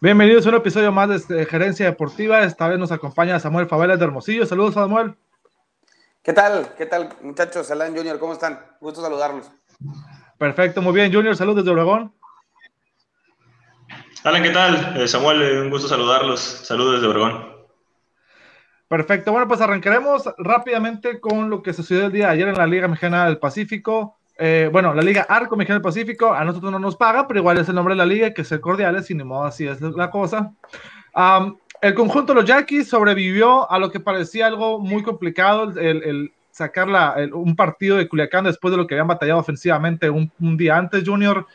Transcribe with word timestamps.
Bienvenidos 0.00 0.44
a 0.44 0.50
un 0.50 0.56
episodio 0.56 0.92
más 0.92 1.08
de 1.08 1.16
este, 1.16 1.46
Gerencia 1.46 1.86
Deportiva. 1.86 2.42
Esta 2.42 2.68
vez 2.68 2.78
nos 2.78 2.92
acompaña 2.92 3.40
Samuel 3.40 3.66
Favela 3.66 3.96
de 3.96 4.04
Hermosillo. 4.04 4.44
Saludos, 4.44 4.74
Samuel. 4.74 5.14
¿Qué 6.22 6.32
tal? 6.32 6.74
¿Qué 6.76 6.86
tal, 6.86 7.08
muchachos? 7.22 7.70
Alan 7.70 7.96
Junior, 7.96 8.18
¿cómo 8.18 8.34
están? 8.34 8.60
Gusto 8.80 9.00
saludarlos. 9.00 9.50
Perfecto, 10.38 10.82
muy 10.82 10.92
bien. 10.92 11.12
Junior, 11.12 11.36
saludos 11.36 11.64
desde 11.64 11.70
Obregón. 11.70 12.12
Alan, 14.24 14.42
¿qué 14.42 14.50
tal? 14.50 15.00
Eh, 15.00 15.08
Samuel, 15.08 15.42
eh, 15.42 15.60
un 15.60 15.70
gusto 15.70 15.88
saludarlos. 15.88 16.40
Saludos 16.40 16.94
desde 16.94 17.06
Obregón. 17.06 17.54
Perfecto, 18.88 19.32
bueno, 19.32 19.48
pues 19.48 19.60
arrancaremos 19.60 20.22
rápidamente 20.38 21.18
con 21.18 21.50
lo 21.50 21.62
que 21.62 21.72
sucedió 21.72 22.06
el 22.06 22.12
día 22.12 22.26
de 22.26 22.32
ayer 22.32 22.48
en 22.48 22.54
la 22.54 22.66
Liga 22.66 22.86
Mexicana 22.86 23.26
del 23.26 23.38
Pacífico. 23.38 24.18
Eh, 24.36 24.68
bueno, 24.72 24.92
la 24.94 25.02
Liga 25.02 25.26
Arco 25.28 25.56
Mexicana 25.56 25.76
del 25.76 25.82
Pacífico, 25.82 26.32
a 26.32 26.44
nosotros 26.44 26.72
no 26.72 26.78
nos 26.78 26.96
paga, 26.96 27.28
pero 27.28 27.40
igual 27.40 27.58
es 27.58 27.68
el 27.68 27.74
nombre 27.74 27.94
de 27.94 27.98
la 27.98 28.06
liga, 28.06 28.34
que 28.34 28.42
es 28.42 28.52
el 28.52 28.60
Cordiales, 28.60 29.06
sin 29.06 29.24
modo 29.24 29.44
así 29.44 29.66
es 29.66 29.80
la 29.80 30.10
cosa. 30.10 30.52
el 31.80 31.94
conjunto 31.94 32.34
de 32.34 32.40
los 32.40 32.48
Yankees 32.48 32.88
sobrevivió 32.88 33.70
a 33.70 33.78
lo 33.78 33.90
que 33.90 34.00
parecía 34.00 34.46
algo 34.46 34.80
muy 34.80 35.02
complicado, 35.02 35.72
el, 35.78 36.32
sacar 36.50 36.88
un 37.32 37.56
partido 37.56 37.96
de 37.96 38.08
Culiacán 38.08 38.44
después 38.44 38.70
de 38.70 38.76
lo 38.78 38.86
que 38.86 38.94
habían 38.94 39.08
batallado 39.08 39.40
ofensivamente 39.40 40.08
un, 40.08 40.30
un 40.40 40.56
día 40.56 40.76
antes, 40.76 41.02
Junior. 41.04 41.46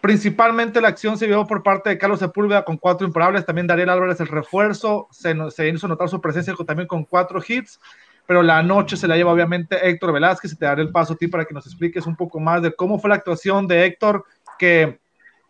Principalmente 0.00 0.80
la 0.80 0.88
acción 0.88 1.16
se 1.16 1.28
vio 1.28 1.46
por 1.46 1.62
parte 1.62 1.90
de 1.90 1.98
Carlos 1.98 2.18
Sepúlveda 2.18 2.64
con 2.64 2.76
cuatro 2.76 3.06
imparables, 3.06 3.46
también 3.46 3.68
Dariel 3.68 3.90
Álvarez 3.90 4.18
el 4.18 4.26
refuerzo, 4.26 5.06
se, 5.12 5.36
se 5.52 5.68
hizo 5.68 5.86
notar 5.86 6.08
su 6.08 6.20
presencia 6.20 6.52
también 6.66 6.88
con 6.88 7.04
cuatro 7.04 7.40
hits, 7.46 7.78
pero 8.26 8.42
la 8.42 8.62
noche 8.62 8.96
se 8.96 9.08
la 9.08 9.16
lleva 9.16 9.32
obviamente 9.32 9.88
Héctor 9.88 10.12
Velázquez 10.12 10.52
y 10.52 10.56
te 10.56 10.64
daré 10.64 10.82
el 10.82 10.90
paso 10.90 11.14
a 11.14 11.16
ti 11.16 11.28
para 11.28 11.44
que 11.44 11.54
nos 11.54 11.66
expliques 11.66 12.06
un 12.06 12.16
poco 12.16 12.40
más 12.40 12.62
de 12.62 12.74
cómo 12.74 12.98
fue 12.98 13.10
la 13.10 13.16
actuación 13.16 13.66
de 13.66 13.84
Héctor, 13.84 14.24
que 14.58 15.00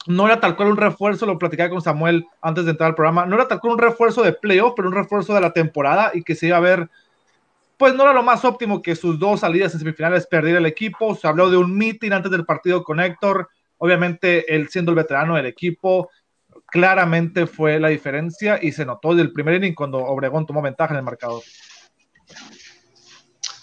no 0.06 0.26
era 0.26 0.40
tal 0.40 0.56
cual 0.56 0.70
un 0.70 0.76
refuerzo, 0.76 1.26
lo 1.26 1.38
platicaba 1.38 1.70
con 1.70 1.82
Samuel 1.82 2.26
antes 2.40 2.64
de 2.64 2.72
entrar 2.72 2.90
al 2.90 2.94
programa, 2.94 3.26
no 3.26 3.36
era 3.36 3.46
tal 3.46 3.60
cual 3.60 3.74
un 3.74 3.78
refuerzo 3.78 4.22
de 4.22 4.32
playoff, 4.32 4.74
pero 4.74 4.88
un 4.88 4.94
refuerzo 4.94 5.34
de 5.34 5.40
la 5.40 5.52
temporada 5.52 6.10
y 6.14 6.22
que 6.22 6.34
se 6.34 6.48
iba 6.48 6.56
a 6.56 6.60
ver 6.60 6.88
pues 7.82 7.96
no 7.96 8.04
era 8.04 8.12
lo 8.12 8.22
más 8.22 8.44
óptimo 8.44 8.80
que 8.80 8.94
sus 8.94 9.18
dos 9.18 9.40
salidas 9.40 9.72
en 9.72 9.80
semifinales 9.80 10.28
perdiera 10.28 10.60
el 10.60 10.66
equipo. 10.66 11.16
Se 11.16 11.26
habló 11.26 11.50
de 11.50 11.56
un 11.56 11.76
meeting 11.76 12.12
antes 12.12 12.30
del 12.30 12.44
partido 12.44 12.84
con 12.84 13.00
Héctor. 13.00 13.48
Obviamente, 13.78 14.54
él 14.54 14.68
siendo 14.68 14.92
el 14.92 14.96
veterano 14.98 15.34
del 15.34 15.46
equipo, 15.46 16.08
claramente 16.66 17.48
fue 17.48 17.80
la 17.80 17.88
diferencia 17.88 18.60
y 18.62 18.70
se 18.70 18.84
notó 18.84 19.10
desde 19.10 19.22
el 19.22 19.32
primer 19.32 19.56
inning 19.56 19.74
cuando 19.74 19.98
Obregón 19.98 20.46
tomó 20.46 20.62
ventaja 20.62 20.94
en 20.94 20.98
el 20.98 21.04
marcador. 21.04 21.42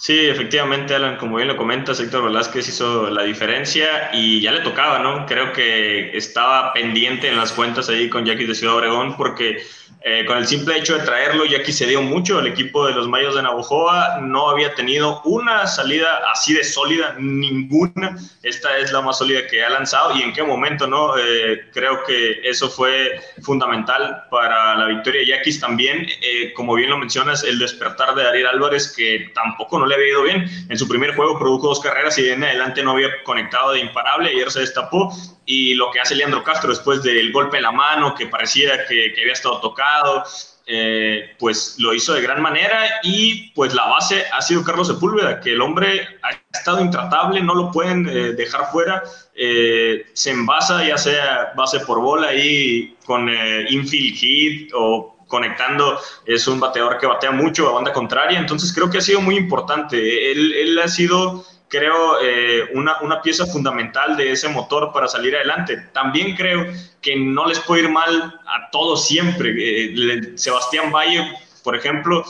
Sí, 0.09 0.17
efectivamente, 0.27 0.95
Alan, 0.95 1.17
como 1.17 1.35
bien 1.35 1.47
lo 1.47 1.55
comentas, 1.55 1.99
Héctor 1.99 2.23
Velázquez 2.23 2.67
hizo 2.67 3.11
la 3.11 3.21
diferencia 3.21 4.09
y 4.11 4.41
ya 4.41 4.52
le 4.52 4.61
tocaba, 4.61 4.97
¿no? 4.97 5.27
Creo 5.27 5.53
que 5.53 6.17
estaba 6.17 6.73
pendiente 6.73 7.29
en 7.29 7.38
las 7.38 7.52
cuentas 7.52 7.89
ahí 7.89 8.09
con 8.09 8.25
Jackie 8.25 8.47
de 8.47 8.55
Ciudad 8.55 8.77
Obregón 8.77 9.15
porque 9.15 9.57
eh, 10.02 10.23
con 10.25 10.38
el 10.38 10.47
simple 10.47 10.78
hecho 10.78 10.97
de 10.97 11.03
traerlo, 11.03 11.45
ya 11.45 11.61
que 11.61 11.73
se 11.73 11.86
dio 11.86 12.02
mucho, 12.02 12.39
el 12.39 12.47
equipo 12.47 12.88
de 12.88 12.94
los 12.94 13.09
Mayos 13.09 13.36
de 13.36 13.44
Navojoa 13.44 14.19
no 14.22 14.50
había 14.50 14.73
tenido 14.73 15.22
una 15.25 15.67
salida 15.67 16.22
así 16.31 16.53
de 16.53 16.64
sólida, 16.64 17.16
ninguna. 17.19 18.17
Esta 18.42 18.77
es 18.77 18.94
la 18.94 19.02
más 19.02 19.17
sólida 19.17 19.45
que 19.47 19.61
ha 19.61 19.70
lanzado 19.70 20.16
y 20.16 20.22
en 20.22 20.31
qué 20.31 20.42
momento, 20.42 20.88
¿no? 20.88 21.17
Eh, 21.17 21.67
creo 21.73 22.02
que 22.05 22.39
eso 22.44 22.70
fue 22.70 23.20
fundamental 23.42 24.23
para 24.31 24.75
la 24.75 24.86
victoria 24.86 25.20
de 25.20 25.27
Yaquis 25.27 25.59
también. 25.59 26.08
Eh, 26.22 26.53
como 26.53 26.75
bien 26.75 26.89
lo 26.89 26.97
mencionas, 26.97 27.44
el 27.44 27.59
despertar 27.59 28.16
de 28.16 28.25
Ariel 28.25 28.47
Álvarez, 28.47 28.94
que 28.95 29.31
tampoco 29.36 29.80
no 29.80 29.86
le 29.86 29.95
había 29.95 30.11
ido 30.11 30.23
bien. 30.23 30.45
En 30.70 30.77
su 30.77 30.88
primer 30.88 31.14
juego 31.14 31.38
produjo 31.38 31.67
dos 31.67 31.81
carreras 31.81 32.17
y 32.17 32.30
en 32.30 32.42
adelante 32.42 32.81
no 32.83 32.92
había 32.92 33.22
conectado 33.23 33.73
de 33.73 33.80
imparable. 33.80 34.30
Ayer 34.30 34.50
se 34.50 34.61
destapó 34.61 35.14
y 35.52 35.73
lo 35.73 35.89
que 35.89 36.00
hace 36.00 36.14
Leandro 36.14 36.44
Castro 36.44 36.70
después 36.70 37.02
del 37.02 37.31
golpe 37.31 37.58
en 37.58 37.64
la 37.64 37.72
mano, 37.72 38.14
que 38.14 38.27
parecía 38.27 38.86
que, 38.86 39.16
había 39.20 39.33
estado 39.33 39.59
tocado, 39.59 39.88
eh, 40.71 41.35
pues 41.39 41.77
lo 41.79 41.95
hizo 41.95 42.13
de 42.13 42.21
gran 42.21 42.43
manera 42.43 42.85
y 43.01 43.49
pues 43.53 43.73
la 43.73 43.87
base 43.87 44.25
ha 44.31 44.39
sido 44.39 44.64
Carlos 44.64 44.87
Sepúlveda, 44.87 45.39
que 45.39 45.53
el 45.53 45.61
hombre 45.61 46.08
ha 46.21 46.30
estado 46.55 46.81
intratable, 46.81 47.41
no 47.41 47.55
lo 47.55 47.71
pueden 47.71 48.08
eh, 48.08 48.33
dejar 48.33 48.71
fuera, 48.71 49.02
eh, 49.33 50.05
se 50.14 50.30
envasa 50.30 50.86
ya 50.86 50.95
sea 50.95 51.53
base 51.58 51.80
por 51.80 51.99
bola 52.02 52.27
ahí 52.27 52.95
con 53.03 53.27
infield 53.27 54.15
hit 54.15 54.71
o 54.75 55.17
conectando, 55.27 55.99
es 56.27 56.47
un 56.47 56.59
bateador 56.59 56.99
que 56.99 57.08
batea 57.08 57.31
mucho 57.31 57.67
a 57.67 57.73
banda 57.73 57.91
contraria, 57.91 58.37
entonces 58.37 58.71
creo 58.71 58.91
que 58.91 58.99
ha 58.99 59.02
sido 59.02 59.21
muy 59.21 59.37
importante, 59.37 60.31
él, 60.31 60.53
él 60.53 60.77
ha 60.77 60.87
sido 60.87 61.45
creo, 61.69 62.19
eh, 62.21 62.69
una, 62.73 62.97
una, 63.02 63.21
pieza 63.21 63.45
fundamental 63.45 64.17
de 64.17 64.31
ese 64.31 64.49
motor 64.49 64.91
para 64.91 65.07
salir 65.07 65.35
adelante. 65.35 65.77
También 65.93 66.35
creo 66.35 66.65
que 67.02 67.15
no 67.15 67.47
les 67.47 67.59
puede 67.59 67.83
ir 67.83 67.89
mal 67.89 68.41
a 68.45 68.69
todos 68.71 69.07
siempre. 69.07 69.53
Eh, 69.57 70.31
Sebastián 70.35 70.91
Valle, 70.91 71.31
por 71.63 71.75
ejemplo, 71.75 72.25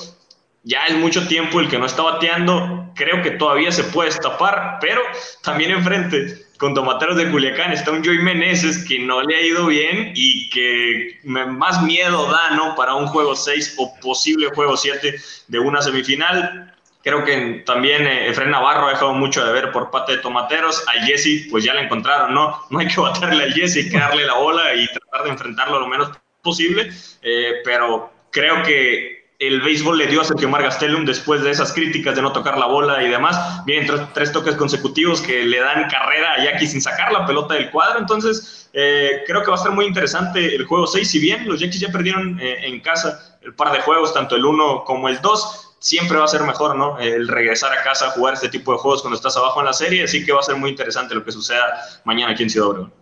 ya 0.63 0.85
es 0.85 0.95
mucho 0.95 1.27
tiempo 1.27 1.59
el 1.59 1.69
que 1.69 1.79
no 1.79 1.85
está 1.85 2.03
bateando, 2.03 2.91
creo 2.95 3.21
que 3.23 3.31
todavía 3.31 3.71
se 3.71 3.83
puede 3.85 4.09
estapar, 4.09 4.77
pero 4.81 5.01
también 5.41 5.71
enfrente 5.71 6.49
con 6.59 6.73
Tomateros 6.73 7.15
de 7.15 7.31
Culiacán 7.31 7.71
está 7.71 7.91
un 7.91 8.03
Joey 8.03 8.19
Meneses 8.19 8.85
que 8.85 8.99
no 8.99 9.21
le 9.21 9.35
ha 9.35 9.41
ido 9.41 9.67
bien 9.67 10.11
y 10.13 10.49
que 10.49 11.19
más 11.23 11.81
miedo 11.81 12.29
da, 12.29 12.51
¿no? 12.57 12.75
Para 12.75 12.95
un 12.95 13.07
juego 13.07 13.33
6 13.33 13.75
o 13.77 13.97
posible 14.01 14.49
juego 14.53 14.75
7 14.75 15.15
de 15.47 15.59
una 15.59 15.81
semifinal. 15.81 16.75
Creo 17.01 17.23
que 17.23 17.63
también 17.65 18.05
eh, 18.05 18.27
Efraín 18.27 18.51
Navarro 18.51 18.87
ha 18.87 18.91
dejado 18.91 19.13
mucho 19.13 19.45
de 19.45 19.53
ver 19.53 19.71
por 19.71 19.89
parte 19.89 20.17
de 20.17 20.17
Tomateros. 20.21 20.83
A 20.87 21.05
Jesse, 21.05 21.47
pues 21.49 21.63
ya 21.63 21.73
le 21.73 21.81
encontraron, 21.81 22.33
¿no? 22.33 22.61
No 22.69 22.79
hay 22.79 22.87
que 22.87 22.99
baterle 22.99 23.45
a 23.45 23.51
Jesse, 23.51 23.77
hay 23.77 23.89
que 23.89 23.97
darle 23.97 24.25
la 24.25 24.33
bola 24.33 24.75
y 24.75 24.85
tratar 24.87 25.23
de 25.23 25.29
enfrentarlo 25.29 25.79
lo 25.79 25.87
menos 25.87 26.11
posible. 26.41 26.91
Eh, 27.21 27.61
pero 27.63 28.11
creo 28.31 28.63
que 28.63 29.29
el 29.39 29.61
béisbol 29.61 29.97
le 29.97 30.07
dio 30.07 30.19
a 30.19 30.25
Sergio 30.25 30.49
Margastelum 30.49 31.05
después 31.05 31.41
de 31.41 31.51
esas 31.51 31.71
críticas 31.71 32.17
de 32.17 32.21
no 32.21 32.33
tocar 32.33 32.57
la 32.57 32.65
bola 32.65 33.01
y 33.01 33.07
demás. 33.07 33.63
Vienen 33.65 33.89
tres, 34.13 34.33
toques 34.33 34.55
consecutivos 34.55 35.21
que 35.21 35.45
le 35.45 35.61
dan 35.61 35.89
carrera 35.89 36.33
a 36.33 36.43
Jackie 36.43 36.67
sin 36.67 36.81
sacar 36.81 37.13
la 37.13 37.25
pelota 37.25 37.53
del 37.53 37.71
cuadro. 37.71 37.99
Entonces, 37.99 38.69
eh, 38.73 39.23
creo 39.25 39.41
que 39.41 39.51
va 39.51 39.55
a 39.55 39.63
ser 39.63 39.71
muy 39.71 39.85
interesante 39.85 40.53
el 40.53 40.65
juego 40.65 40.85
6. 40.85 41.09
Si 41.09 41.19
bien 41.19 41.47
los 41.47 41.61
Yankees 41.61 41.79
ya 41.79 41.93
perdieron 41.93 42.37
en 42.41 42.81
casa 42.81 43.37
el 43.41 43.53
par 43.53 43.71
de 43.71 43.79
juegos, 43.79 44.13
tanto 44.13 44.35
el 44.35 44.43
1 44.43 44.83
como 44.83 45.07
el 45.07 45.21
2, 45.21 45.68
siempre 45.79 46.17
va 46.17 46.25
a 46.25 46.27
ser 46.27 46.43
mejor, 46.43 46.75
¿no? 46.75 46.99
El 46.99 47.27
regresar 47.27 47.71
a 47.71 47.81
casa 47.83 48.07
a 48.07 48.11
jugar 48.11 48.33
este 48.33 48.49
tipo 48.49 48.73
de 48.73 48.77
juegos 48.77 49.01
cuando 49.01 49.15
estás 49.15 49.35
abajo 49.37 49.59
en 49.59 49.65
la 49.65 49.73
serie, 49.73 50.03
así 50.03 50.25
que 50.25 50.31
va 50.31 50.39
a 50.39 50.43
ser 50.43 50.55
muy 50.55 50.69
interesante 50.69 51.15
lo 51.15 51.23
que 51.23 51.31
suceda 51.31 51.81
mañana 52.03 52.33
aquí 52.33 52.43
en 52.43 52.49
Ciudad 52.49 52.69
Obregón. 52.69 52.93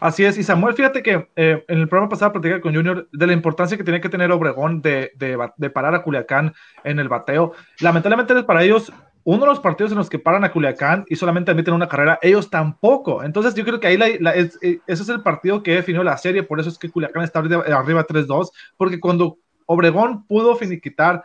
Así 0.00 0.24
es, 0.24 0.38
y 0.38 0.42
Samuel, 0.42 0.74
fíjate 0.74 1.02
que 1.02 1.28
eh, 1.36 1.62
en 1.68 1.78
el 1.78 1.86
programa 1.86 2.08
pasado 2.08 2.32
platicé 2.32 2.62
con 2.62 2.74
Junior 2.74 3.06
de 3.12 3.26
la 3.26 3.34
importancia 3.34 3.76
que 3.76 3.84
tiene 3.84 4.00
que 4.00 4.08
tener 4.08 4.32
Obregón 4.32 4.80
de, 4.80 5.12
de, 5.14 5.70
parar 5.70 5.94
a 5.94 6.02
Culiacán 6.02 6.54
en 6.84 6.98
el 6.98 7.10
bateo. 7.10 7.52
Lamentablemente 7.80 8.42
para 8.44 8.62
ellos, 8.62 8.90
uno 9.24 9.40
de 9.40 9.46
los 9.46 9.60
partidos 9.60 9.92
en 9.92 9.98
los 9.98 10.08
que 10.08 10.18
paran 10.18 10.42
a 10.42 10.52
Culiacán 10.52 11.04
y 11.06 11.16
solamente 11.16 11.50
admiten 11.50 11.74
una 11.74 11.86
carrera, 11.86 12.18
ellos 12.22 12.48
tampoco. 12.48 13.22
Entonces 13.22 13.54
yo 13.54 13.62
creo 13.62 13.78
que 13.78 13.88
ahí 13.88 13.98
la, 13.98 14.34
eh, 14.34 14.50
ese 14.62 14.80
es 14.86 15.08
el 15.10 15.20
partido 15.20 15.62
que 15.62 15.74
definió 15.74 16.02
la 16.02 16.16
serie, 16.16 16.44
por 16.44 16.60
eso 16.60 16.70
es 16.70 16.78
que 16.78 16.90
Culiacán 16.90 17.22
está 17.22 17.40
arriba, 17.40 17.62
arriba 17.66 18.06
3-2, 18.06 18.48
porque 18.78 19.00
cuando 19.00 19.36
Obregón 19.66 20.26
pudo 20.26 20.56
finiquitar 20.56 21.24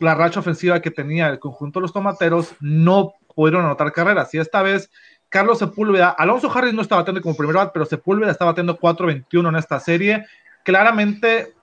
la 0.00 0.14
racha 0.14 0.40
ofensiva 0.40 0.80
que 0.80 0.90
tenía 0.90 1.28
el 1.28 1.38
conjunto 1.38 1.78
de 1.78 1.82
los 1.82 1.92
tomateros, 1.92 2.54
no 2.60 3.14
pudieron 3.34 3.64
anotar 3.64 3.92
carreras. 3.92 4.32
Y 4.34 4.38
esta 4.38 4.62
vez, 4.62 4.90
Carlos 5.28 5.58
Sepúlveda, 5.58 6.10
Alonso 6.10 6.50
Harris 6.52 6.74
no 6.74 6.82
estaba 6.82 7.02
batiendo 7.02 7.22
como 7.22 7.36
primer 7.36 7.56
bat, 7.56 7.70
pero 7.72 7.84
Sepúlveda 7.84 8.30
estaba 8.30 8.52
batiendo 8.52 8.78
4-21 8.78 9.48
en 9.48 9.56
esta 9.56 9.80
serie. 9.80 10.26
Claramente, 10.64 11.54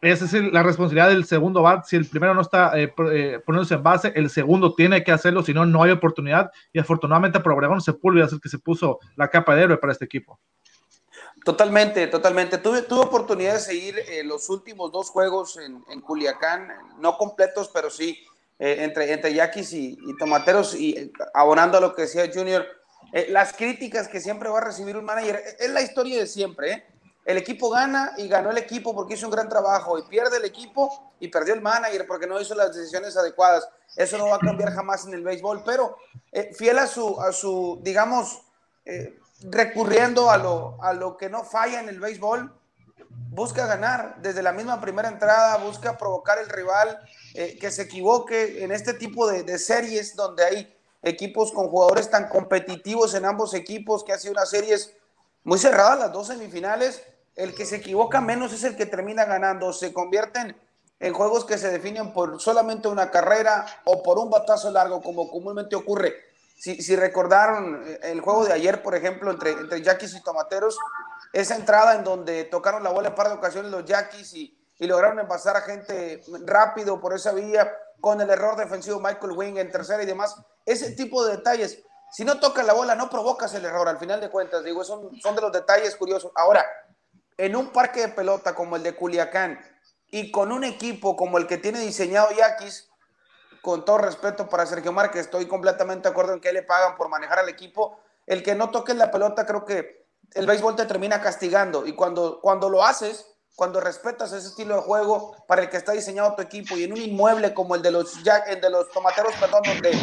esa 0.00 0.24
es 0.24 0.52
la 0.52 0.62
responsabilidad 0.62 1.08
del 1.08 1.24
segundo 1.24 1.62
bat. 1.62 1.84
Si 1.84 1.96
el 1.96 2.06
primero 2.06 2.34
no 2.34 2.42
está 2.42 2.78
eh, 2.78 2.92
eh, 3.12 3.40
poniéndose 3.44 3.74
en 3.74 3.82
base, 3.82 4.12
el 4.14 4.30
segundo 4.30 4.74
tiene 4.74 5.02
que 5.02 5.10
hacerlo, 5.10 5.42
si 5.42 5.52
no, 5.52 5.66
no 5.66 5.82
hay 5.82 5.90
oportunidad. 5.90 6.50
Y 6.72 6.78
afortunadamente, 6.78 7.40
por 7.40 7.52
Obregón, 7.52 7.80
Sepúlveda 7.80 8.26
es 8.26 8.32
el 8.32 8.40
que 8.40 8.48
se 8.48 8.58
puso 8.58 9.00
la 9.16 9.28
capa 9.28 9.56
de 9.56 9.62
héroe 9.62 9.78
para 9.78 9.92
este 9.92 10.04
equipo. 10.04 10.38
Totalmente, 11.48 12.06
totalmente. 12.08 12.58
Tuve, 12.58 12.82
tuve 12.82 13.06
oportunidad 13.06 13.54
de 13.54 13.60
seguir 13.60 13.98
eh, 14.00 14.22
los 14.22 14.50
últimos 14.50 14.92
dos 14.92 15.08
juegos 15.08 15.56
en, 15.56 16.02
Culiacán, 16.02 16.68
no 16.98 17.16
completos, 17.16 17.70
pero 17.72 17.88
sí 17.88 18.22
eh, 18.58 18.80
entre, 18.80 19.10
entre 19.10 19.32
Yaquis 19.32 19.72
y, 19.72 19.96
Tomateros 20.18 20.74
y 20.74 20.90
eh, 20.90 21.12
abonando 21.32 21.78
a 21.78 21.80
lo 21.80 21.94
que 21.94 22.02
decía 22.02 22.30
Junior, 22.30 22.66
las 23.30 23.54
críticas 23.54 24.08
que 24.08 24.20
siempre 24.20 24.50
va 24.50 24.58
a 24.58 24.64
recibir 24.64 24.98
un 24.98 25.06
manager, 25.06 25.42
es 25.58 25.70
la 25.70 25.80
historia 25.80 26.18
de 26.18 26.26
siempre. 26.26 26.84
El 27.24 27.38
equipo 27.38 27.70
gana 27.70 28.12
y 28.18 28.28
ganó 28.28 28.50
el 28.50 28.58
equipo 28.58 28.94
porque 28.94 29.14
hizo 29.14 29.24
un 29.24 29.32
gran 29.32 29.48
trabajo 29.48 29.98
y 29.98 30.02
pierde 30.02 30.36
el 30.36 30.44
equipo 30.44 31.14
y 31.18 31.28
perdió 31.28 31.54
el 31.54 31.62
manager 31.62 32.06
porque 32.06 32.26
no 32.26 32.38
hizo 32.38 32.54
las 32.54 32.76
decisiones 32.76 33.16
adecuadas. 33.16 33.66
Eso 33.96 34.18
no 34.18 34.28
va 34.28 34.36
a 34.36 34.38
cambiar 34.38 34.74
jamás 34.74 35.06
en 35.06 35.14
el 35.14 35.24
béisbol, 35.24 35.62
pero 35.64 35.96
fiel 36.52 36.78
a 36.78 36.86
su, 36.86 37.18
a 37.22 37.32
su 37.32 37.80
digamos, 37.82 38.42
recurriendo 39.42 40.30
a 40.30 40.36
lo, 40.36 40.82
a 40.82 40.92
lo 40.92 41.16
que 41.16 41.28
no 41.28 41.44
falla 41.44 41.80
en 41.80 41.88
el 41.88 42.00
béisbol, 42.00 42.52
busca 43.30 43.66
ganar 43.66 44.16
desde 44.20 44.42
la 44.42 44.52
misma 44.52 44.80
primera 44.80 45.08
entrada, 45.08 45.56
busca 45.58 45.96
provocar 45.96 46.38
el 46.38 46.48
rival, 46.48 46.98
eh, 47.34 47.58
que 47.58 47.70
se 47.70 47.82
equivoque 47.82 48.64
en 48.64 48.72
este 48.72 48.94
tipo 48.94 49.28
de, 49.28 49.58
series 49.58 50.16
donde 50.16 50.44
hay 50.44 50.76
equipos 51.02 51.52
con 51.52 51.68
jugadores 51.68 52.10
tan 52.10 52.28
competitivos 52.28 53.14
en 53.14 53.24
ambos 53.24 53.54
equipos, 53.54 54.04
que 54.04 54.12
ha 54.12 54.18
sido 54.18 54.32
una 54.32 54.46
series 54.46 54.92
muy 55.44 55.58
cerrada, 55.58 55.96
las 55.96 56.12
dos 56.12 56.28
semifinales. 56.28 57.02
el 57.36 57.54
que 57.54 57.64
se 57.64 57.76
equivoca 57.76 58.20
menos 58.20 58.52
es 58.52 58.64
el 58.64 58.76
que 58.76 58.84
termina 58.84 59.24
ganando. 59.24 59.72
Se 59.72 59.92
convierten 59.92 60.56
en 60.98 61.14
juegos 61.14 61.44
que 61.44 61.56
se 61.56 61.70
definen 61.70 62.12
por 62.12 62.40
solamente 62.40 62.88
una 62.88 63.12
carrera 63.12 63.64
o 63.84 64.02
por 64.02 64.18
un 64.18 64.28
batazo 64.28 64.72
largo, 64.72 65.00
como 65.00 65.30
comúnmente 65.30 65.76
ocurre. 65.76 66.16
Si, 66.58 66.96
recordaron 66.96 67.84
eh, 67.86 68.00
el 68.02 68.20
juego 68.20 68.44
de 68.44 68.52
ayer, 68.52 68.82
por 68.82 68.96
ejemplo, 68.96 69.30
entre, 69.30 69.52
entre 69.52 69.80
Yaquis 69.80 70.14
y 70.14 70.22
Tomateros, 70.22 70.76
esa 71.32 71.54
entrada 71.54 71.94
en 71.94 72.02
donde 72.02 72.44
tocaron 72.44 72.82
la 72.82 72.90
bola 72.90 73.08
en 73.08 73.14
par 73.14 73.28
de 73.28 73.34
ocasiones 73.34 73.70
los 73.70 73.84
Yaquis 73.84 74.34
y, 74.34 74.58
y 74.78 74.86
lograron 74.86 75.20
envasar 75.20 75.56
a 75.56 75.60
gente 75.60 76.20
rápido 76.44 77.00
por 77.00 77.14
esa 77.14 77.32
vía, 77.32 77.72
con 78.00 78.20
el 78.20 78.30
error 78.30 78.56
defensivo 78.56 79.00
Michael 79.00 79.32
Wing 79.32 79.56
en 79.56 79.70
tercera 79.70 80.02
y 80.02 80.06
demás. 80.06 80.36
Ese 80.66 80.92
tipo 80.92 81.24
de 81.24 81.36
detalles, 81.36 81.82
si 82.10 82.24
no 82.24 82.40
tocas 82.40 82.66
la 82.66 82.72
bola, 82.72 82.94
no 82.94 83.08
provocas 83.08 83.54
el 83.54 83.64
error, 83.64 83.88
al 83.88 83.98
final 83.98 84.20
de 84.20 84.30
cuentas, 84.30 84.64
digo, 84.64 84.84
son, 84.84 85.10
son 85.20 85.34
de 85.34 85.42
los 85.42 85.52
detalles 85.52 85.96
curiosos. 85.96 86.32
Ahora, 86.34 86.66
en 87.36 87.56
un 87.56 87.70
parque 87.72 88.00
de 88.00 88.08
pelota 88.08 88.54
como 88.54 88.76
el 88.76 88.82
de 88.82 88.94
Culiacán 88.96 89.60
y 90.10 90.30
con 90.30 90.52
un 90.52 90.64
equipo 90.64 91.16
como 91.16 91.38
el 91.38 91.46
que 91.46 91.58
tiene 91.58 91.80
diseñado 91.80 92.30
Yaquis, 92.32 92.87
con 93.62 93.84
todo 93.84 93.98
respeto 93.98 94.48
para 94.48 94.66
Sergio 94.66 94.92
Márquez, 94.92 95.22
estoy 95.22 95.46
completamente 95.46 96.08
de 96.08 96.12
acuerdo 96.12 96.34
en 96.34 96.40
que 96.40 96.52
le 96.52 96.62
pagan 96.62 96.96
por 96.96 97.08
manejar 97.08 97.38
al 97.38 97.48
equipo. 97.48 97.98
El 98.26 98.42
que 98.42 98.54
no 98.54 98.70
toque 98.70 98.94
la 98.94 99.10
pelota, 99.10 99.46
creo 99.46 99.64
que 99.64 100.06
el 100.34 100.46
béisbol 100.46 100.76
te 100.76 100.86
termina 100.86 101.20
castigando. 101.20 101.86
Y 101.86 101.94
cuando, 101.94 102.40
cuando 102.40 102.68
lo 102.68 102.84
haces, 102.84 103.26
cuando 103.56 103.80
respetas 103.80 104.32
ese 104.32 104.48
estilo 104.48 104.76
de 104.76 104.82
juego 104.82 105.34
para 105.46 105.62
el 105.62 105.68
que 105.68 105.76
está 105.76 105.92
diseñado 105.92 106.36
tu 106.36 106.42
equipo 106.42 106.76
y 106.76 106.84
en 106.84 106.92
un 106.92 106.98
inmueble 106.98 107.54
como 107.54 107.74
el 107.74 107.82
de 107.82 107.90
los, 107.90 108.14
el 108.46 108.60
de 108.60 108.70
los 108.70 108.90
tomateros, 108.92 109.34
perdón, 109.40 109.62
donde, 109.64 109.98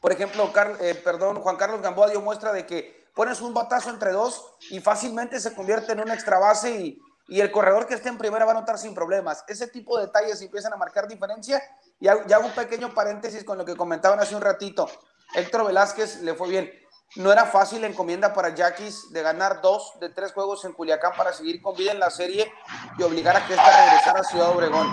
por 0.00 0.12
ejemplo, 0.12 0.50
eh, 0.80 0.94
perdón, 1.04 1.40
Juan 1.42 1.56
Carlos 1.56 1.82
Gamboa 1.82 2.08
dio 2.08 2.22
muestra 2.22 2.52
de 2.52 2.64
que 2.64 3.06
pones 3.14 3.40
un 3.40 3.52
batazo 3.52 3.90
entre 3.90 4.12
dos 4.12 4.54
y 4.70 4.80
fácilmente 4.80 5.40
se 5.40 5.54
convierte 5.54 5.92
en 5.92 6.00
una 6.00 6.14
extra 6.14 6.38
base 6.38 6.70
y, 6.70 7.02
y 7.28 7.40
el 7.40 7.52
corredor 7.52 7.86
que 7.86 7.94
esté 7.94 8.08
en 8.08 8.16
primera 8.16 8.46
va 8.46 8.52
a 8.52 8.56
anotar 8.56 8.78
sin 8.78 8.94
problemas. 8.94 9.44
Ese 9.46 9.68
tipo 9.68 9.98
de 9.98 10.06
detalles 10.06 10.40
empiezan 10.40 10.72
a 10.72 10.76
marcar 10.76 11.06
diferencia. 11.06 11.62
Y 12.00 12.08
hago, 12.08 12.22
hago 12.34 12.46
un 12.46 12.52
pequeño 12.52 12.94
paréntesis 12.94 13.44
con 13.44 13.58
lo 13.58 13.64
que 13.66 13.76
comentaban 13.76 14.18
hace 14.18 14.34
un 14.34 14.40
ratito. 14.40 14.88
Héctor 15.34 15.66
Velázquez 15.66 16.22
le 16.22 16.34
fue 16.34 16.48
bien. 16.48 16.72
No 17.16 17.30
era 17.30 17.44
fácil 17.46 17.82
la 17.82 17.86
encomienda 17.86 18.32
para 18.32 18.54
Yaquis 18.54 19.12
de 19.12 19.22
ganar 19.22 19.60
dos 19.60 19.98
de 20.00 20.08
tres 20.08 20.32
juegos 20.32 20.64
en 20.64 20.72
Culiacán 20.72 21.12
para 21.16 21.32
seguir 21.32 21.60
con 21.62 21.76
vida 21.76 21.92
en 21.92 22.00
la 22.00 22.10
serie 22.10 22.50
y 22.98 23.02
obligar 23.02 23.36
a 23.36 23.46
que 23.46 23.54
esta 23.54 23.84
regresara 23.84 24.20
a 24.20 24.24
Ciudad 24.24 24.50
Obregón. 24.50 24.86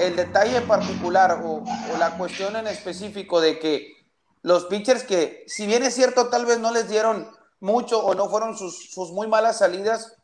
El 0.00 0.14
detalle 0.14 0.60
particular 0.62 1.40
o, 1.44 1.62
o 1.64 1.96
la 1.98 2.16
cuestión 2.16 2.56
en 2.56 2.66
específico 2.66 3.40
de 3.40 3.58
que 3.58 3.92
los 4.42 4.66
pitchers 4.66 5.02
que, 5.02 5.44
si 5.48 5.66
bien 5.66 5.82
es 5.82 5.94
cierto, 5.94 6.28
tal 6.28 6.46
vez 6.46 6.58
no 6.60 6.72
les 6.72 6.88
dieron 6.88 7.28
mucho 7.58 8.04
o 8.04 8.14
no 8.14 8.28
fueron 8.28 8.56
sus, 8.56 8.90
sus 8.92 9.10
muy 9.10 9.26
malas 9.26 9.58
salidas, 9.58 10.16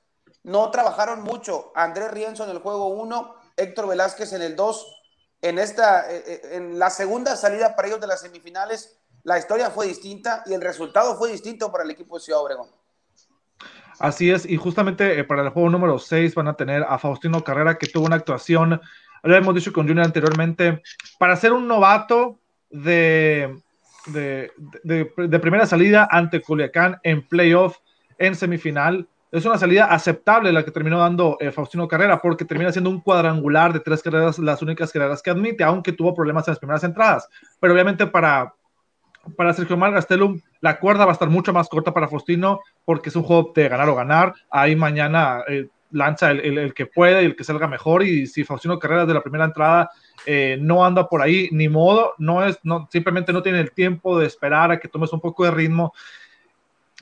no 0.45 0.71
trabajaron 0.71 1.23
mucho. 1.23 1.73
Andrés 1.75 2.11
Rienzo 2.11 2.45
en 2.45 2.51
el 2.51 2.59
juego 2.59 2.89
1, 2.89 3.35
Héctor 3.57 3.89
Velázquez 3.89 4.33
en 4.33 4.43
el 4.43 4.57
2. 4.57 4.97
En, 5.43 5.59
esta, 5.59 6.11
eh, 6.13 6.23
eh, 6.27 6.41
en 6.53 6.79
la 6.79 6.91
segunda 6.91 7.37
salida 7.37 7.75
para 7.75 7.89
ellos 7.89 8.01
de 8.01 8.07
las 8.07 8.21
semifinales, 8.21 8.99
la 9.25 9.39
historia 9.39 9.71
fue 9.71 9.87
distinta 9.87 10.43
y 10.47 10.55
el 10.55 10.61
resultado 10.61 11.17
fue 11.17 11.33
distinto 11.33 11.71
para 11.71 11.85
el 11.85 11.91
equipo 11.91 12.17
de 12.17 12.25
Ciudad 12.25 12.43
Obregón. 12.43 12.69
Así 13.99 14.31
es, 14.31 14.47
y 14.47 14.57
justamente 14.57 15.19
eh, 15.19 15.25
para 15.25 15.43
el 15.43 15.51
juego 15.51 15.71
número 15.71 15.99
6 15.99 16.35
van 16.35 16.49
a 16.49 16.55
tener 16.55 16.83
a 16.89 16.99
Faustino 16.99 17.45
Carrera, 17.45 17.79
que 17.79 17.87
tuvo 17.87 18.07
una 18.07 18.17
actuación, 18.17 18.81
lo 19.23 19.37
hemos 19.37 19.55
dicho 19.55 19.73
con 19.73 19.87
Junior 19.87 20.07
anteriormente, 20.07 20.83
para 21.19 21.37
ser 21.37 21.53
un 21.53 21.69
novato 21.69 22.39
de, 22.71 23.61
de, 24.07 24.51
de, 24.83 25.13
de 25.17 25.39
primera 25.39 25.67
salida 25.67 26.09
ante 26.11 26.41
Culiacán 26.41 26.99
en 27.05 27.27
playoff, 27.29 27.79
en 28.19 28.35
semifinal, 28.35 29.07
es 29.33 29.47
una 29.47 29.57
salida 29.57 29.87
aceptable 29.87 30.53
la 30.53 30.63
que 30.63 30.71
terminó 30.71 30.99
dando 30.99 31.39
eh, 31.41 31.51
Faustino 31.51 31.89
Carrera, 31.89 32.21
porque 32.21 32.45
termina 32.45 32.71
siendo 32.71 32.91
un 32.91 33.01
cuadrangular 33.01 33.73
de 33.73 33.81
tres 33.81 34.03
carreras, 34.03 34.39
las 34.39 34.61
únicas 34.61 34.93
carreras 34.93 35.23
que 35.23 35.31
admite, 35.31 35.65
aunque 35.65 35.93
tuvo 35.93 36.15
problemas 36.15 36.47
en 36.47 36.53
las 36.53 36.59
primeras 36.59 36.85
entradas. 36.85 37.27
Pero 37.59 37.73
obviamente 37.73 38.07
para, 38.07 38.55
para 39.35 39.55
Sergio 39.55 39.79
Mar 39.79 39.93
Gastelum, 39.93 40.39
la 40.61 40.79
cuerda 40.79 41.07
va 41.07 41.13
a 41.13 41.15
estar 41.15 41.31
mucho 41.31 41.51
más 41.55 41.71
corta 41.71 41.95
para 41.95 42.09
Faustino, 42.09 42.61
porque 42.85 43.09
es 43.09 43.17
un 43.17 43.23
juego 43.23 43.53
de 43.55 43.71
ganar 43.71 43.89
o 43.89 43.95
ganar. 43.95 44.35
Ahí 44.51 44.77
mañana 44.77 45.43
eh, 45.49 45.67
lanza 45.93 46.31
el, 46.31 46.41
el, 46.41 46.59
el, 46.59 46.75
que 46.75 46.85
puede 46.85 47.23
y 47.23 47.25
el 47.25 47.35
que 47.35 47.45
salga 47.45 47.67
mejor. 47.67 48.03
Y 48.03 48.27
si 48.27 48.45
Faustino 48.45 48.79
Carrera 48.79 49.07
de 49.07 49.15
la 49.15 49.23
primera 49.23 49.47
entrada 49.47 49.91
eh, 50.27 50.59
no 50.61 50.85
anda 50.85 51.09
por 51.09 51.23
ahí, 51.23 51.49
ni 51.53 51.71
modo, 51.71 52.13
no 52.19 52.45
es, 52.45 52.59
no, 52.65 52.87
simplemente 52.93 53.33
no 53.33 53.43
tiene 53.43 53.61
el 53.61 53.73
tiempo 53.73 54.19
de 54.19 54.27
esperar 54.27 54.73
a 54.73 54.79
que 54.79 54.89
tomes 54.89 55.11
un 55.15 55.21
poco 55.21 55.47
de 55.47 55.53
ritmo 55.53 55.95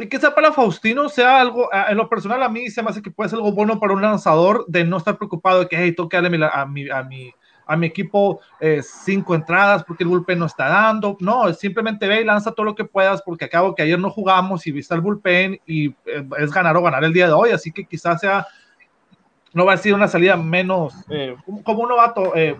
y 0.02 0.08
quizá 0.08 0.34
para 0.34 0.52
Faustino 0.52 1.08
sea 1.08 1.40
algo, 1.40 1.68
en 1.72 1.96
lo 1.96 2.08
personal 2.08 2.42
a 2.42 2.48
mí 2.48 2.70
se 2.70 2.82
me 2.82 2.90
hace 2.90 3.02
que 3.02 3.10
puede 3.10 3.30
ser 3.30 3.38
algo 3.38 3.52
bueno 3.52 3.78
para 3.78 3.92
un 3.92 4.02
lanzador 4.02 4.64
de 4.66 4.84
no 4.84 4.96
estar 4.96 5.16
preocupado 5.16 5.60
de 5.60 5.68
que, 5.68 5.76
hey, 5.76 5.94
toque 5.94 6.16
a 6.16 6.22
mi, 6.22 6.38
a 6.42 6.66
mi, 6.66 6.90
a 6.90 7.02
mi, 7.02 7.32
a 7.66 7.76
mi 7.76 7.86
equipo 7.86 8.40
eh, 8.58 8.80
cinco 8.82 9.34
entradas 9.34 9.84
porque 9.84 10.02
el 10.02 10.08
bullpen 10.08 10.38
no 10.38 10.46
está 10.46 10.68
dando. 10.68 11.16
No, 11.20 11.52
simplemente 11.52 12.08
ve 12.08 12.20
y 12.20 12.24
lanza 12.24 12.52
todo 12.52 12.64
lo 12.64 12.74
que 12.74 12.84
puedas 12.84 13.22
porque 13.22 13.44
acabo 13.44 13.74
que 13.74 13.82
ayer 13.82 13.98
no 13.98 14.10
jugamos 14.10 14.66
y 14.66 14.72
viste 14.72 14.94
el 14.94 15.00
bullpen 15.00 15.60
y 15.66 15.90
eh, 16.06 16.28
es 16.38 16.50
ganar 16.50 16.76
o 16.76 16.82
ganar 16.82 17.04
el 17.04 17.12
día 17.12 17.26
de 17.26 17.32
hoy. 17.32 17.50
Así 17.50 17.70
que 17.70 17.84
quizás 17.84 18.20
sea, 18.20 18.46
no 19.52 19.64
va 19.64 19.74
a 19.74 19.76
ser 19.76 19.94
una 19.94 20.08
salida 20.08 20.36
menos, 20.36 20.94
eh, 21.10 21.36
como 21.62 21.82
un 21.82 21.88
novato, 21.90 22.34
eh, 22.34 22.56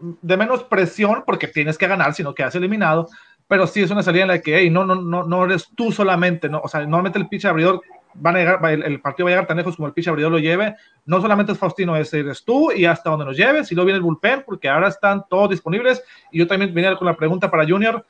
de 0.00 0.36
menos 0.36 0.64
presión 0.64 1.22
porque 1.26 1.46
tienes 1.46 1.78
que 1.78 1.86
ganar, 1.86 2.14
sino 2.14 2.34
que 2.34 2.42
has 2.42 2.54
eliminado 2.54 3.08
pero 3.48 3.66
sí 3.66 3.82
es 3.82 3.90
una 3.90 4.02
salida 4.02 4.22
en 4.22 4.28
la 4.28 4.40
que, 4.40 4.58
hey, 4.58 4.70
no, 4.70 4.84
no, 4.84 4.94
no, 4.94 5.24
no 5.24 5.44
eres 5.44 5.68
tú 5.76 5.92
solamente, 5.92 6.48
¿no? 6.48 6.60
O 6.60 6.68
sea, 6.68 6.80
normalmente 6.80 7.18
el 7.18 7.28
pitch 7.28 7.44
abridor 7.44 7.82
va 8.24 8.30
a 8.30 8.34
llegar, 8.34 8.64
el, 8.70 8.82
el, 8.82 9.00
partido 9.00 9.24
va 9.26 9.30
a 9.30 9.32
llegar 9.32 9.46
tan 9.46 9.56
lejos 9.56 9.76
como 9.76 9.88
el 9.88 9.94
pitch 9.94 10.08
abridor 10.08 10.32
lo 10.32 10.38
lleve. 10.38 10.76
No 11.04 11.20
solamente 11.20 11.52
es 11.52 11.58
Faustino, 11.58 11.96
es, 11.96 12.12
eres 12.14 12.44
tú 12.44 12.72
y 12.72 12.84
hasta 12.84 13.10
donde 13.10 13.24
nos 13.24 13.36
lleves, 13.36 13.70
y 13.72 13.74
luego 13.74 13.86
viene 13.86 13.98
el 13.98 14.02
bullpen, 14.02 14.44
porque 14.46 14.68
ahora 14.68 14.88
están 14.88 15.24
todos 15.28 15.50
disponibles. 15.50 16.02
Y 16.30 16.38
yo 16.38 16.46
también 16.46 16.72
venía 16.74 16.96
con 16.96 17.06
la 17.06 17.16
pregunta 17.16 17.50
para 17.50 17.66
Junior. 17.66 18.04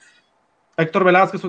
Héctor 0.76 1.04
Velázquez 1.04 1.42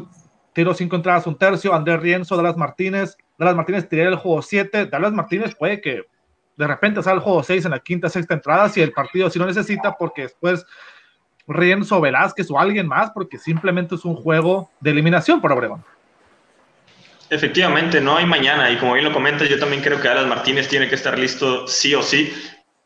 tiró 0.54 0.74
cinco 0.74 0.96
entradas, 0.96 1.28
un 1.28 1.38
tercio. 1.38 1.74
Andrés 1.74 2.00
Rienzo, 2.00 2.36
Dallas 2.38 2.58
Martínez. 2.58 3.18
Dallas 3.38 3.56
Martínez 3.56 3.90
tiró 3.90 4.10
el 4.10 4.16
juego 4.16 4.42
7. 4.42 4.86
Dallas 4.86 5.12
Martínez 5.14 5.56
puede 5.56 5.82
que 5.82 6.04
de 6.56 6.68
repente 6.68 7.02
salga 7.02 7.18
el 7.18 7.24
juego 7.24 7.44
6 7.44 7.66
en 7.66 7.72
la 7.72 7.80
quinta, 7.80 8.10
sexta 8.10 8.36
entrada, 8.36 8.70
si 8.70 8.82
el 8.82 8.92
partido 8.92 9.30
si 9.30 9.40
lo 9.40 9.46
necesita, 9.46 9.96
porque 9.98 10.24
después 10.24 10.66
Rienzo 11.48 12.00
Velázquez 12.00 12.50
o 12.52 12.60
alguien 12.60 12.88
más, 12.88 13.12
porque 13.12 13.38
simplemente 13.38 13.96
es 13.96 14.06
un 14.06 14.16
juego 14.16 14.70
de 14.80 14.92
eliminación 14.92 15.42
por 15.42 15.52
Obregón. 15.52 15.84
Efectivamente, 17.30 18.00
no 18.00 18.18
hay 18.18 18.26
mañana, 18.26 18.70
y 18.70 18.78
como 18.78 18.94
bien 18.94 19.06
lo 19.06 19.14
comentas, 19.14 19.50
yo 19.50 19.60
también 19.60 19.82
creo 19.82 20.00
que 20.00 20.08
Alas 20.08 20.28
Martínez 20.28 20.68
tiene 20.68 20.88
que 20.88 20.96
estar 20.96 21.18
listo 21.18 21.68
sí 21.68 21.96
o 21.96 22.04
sí, 22.04 22.32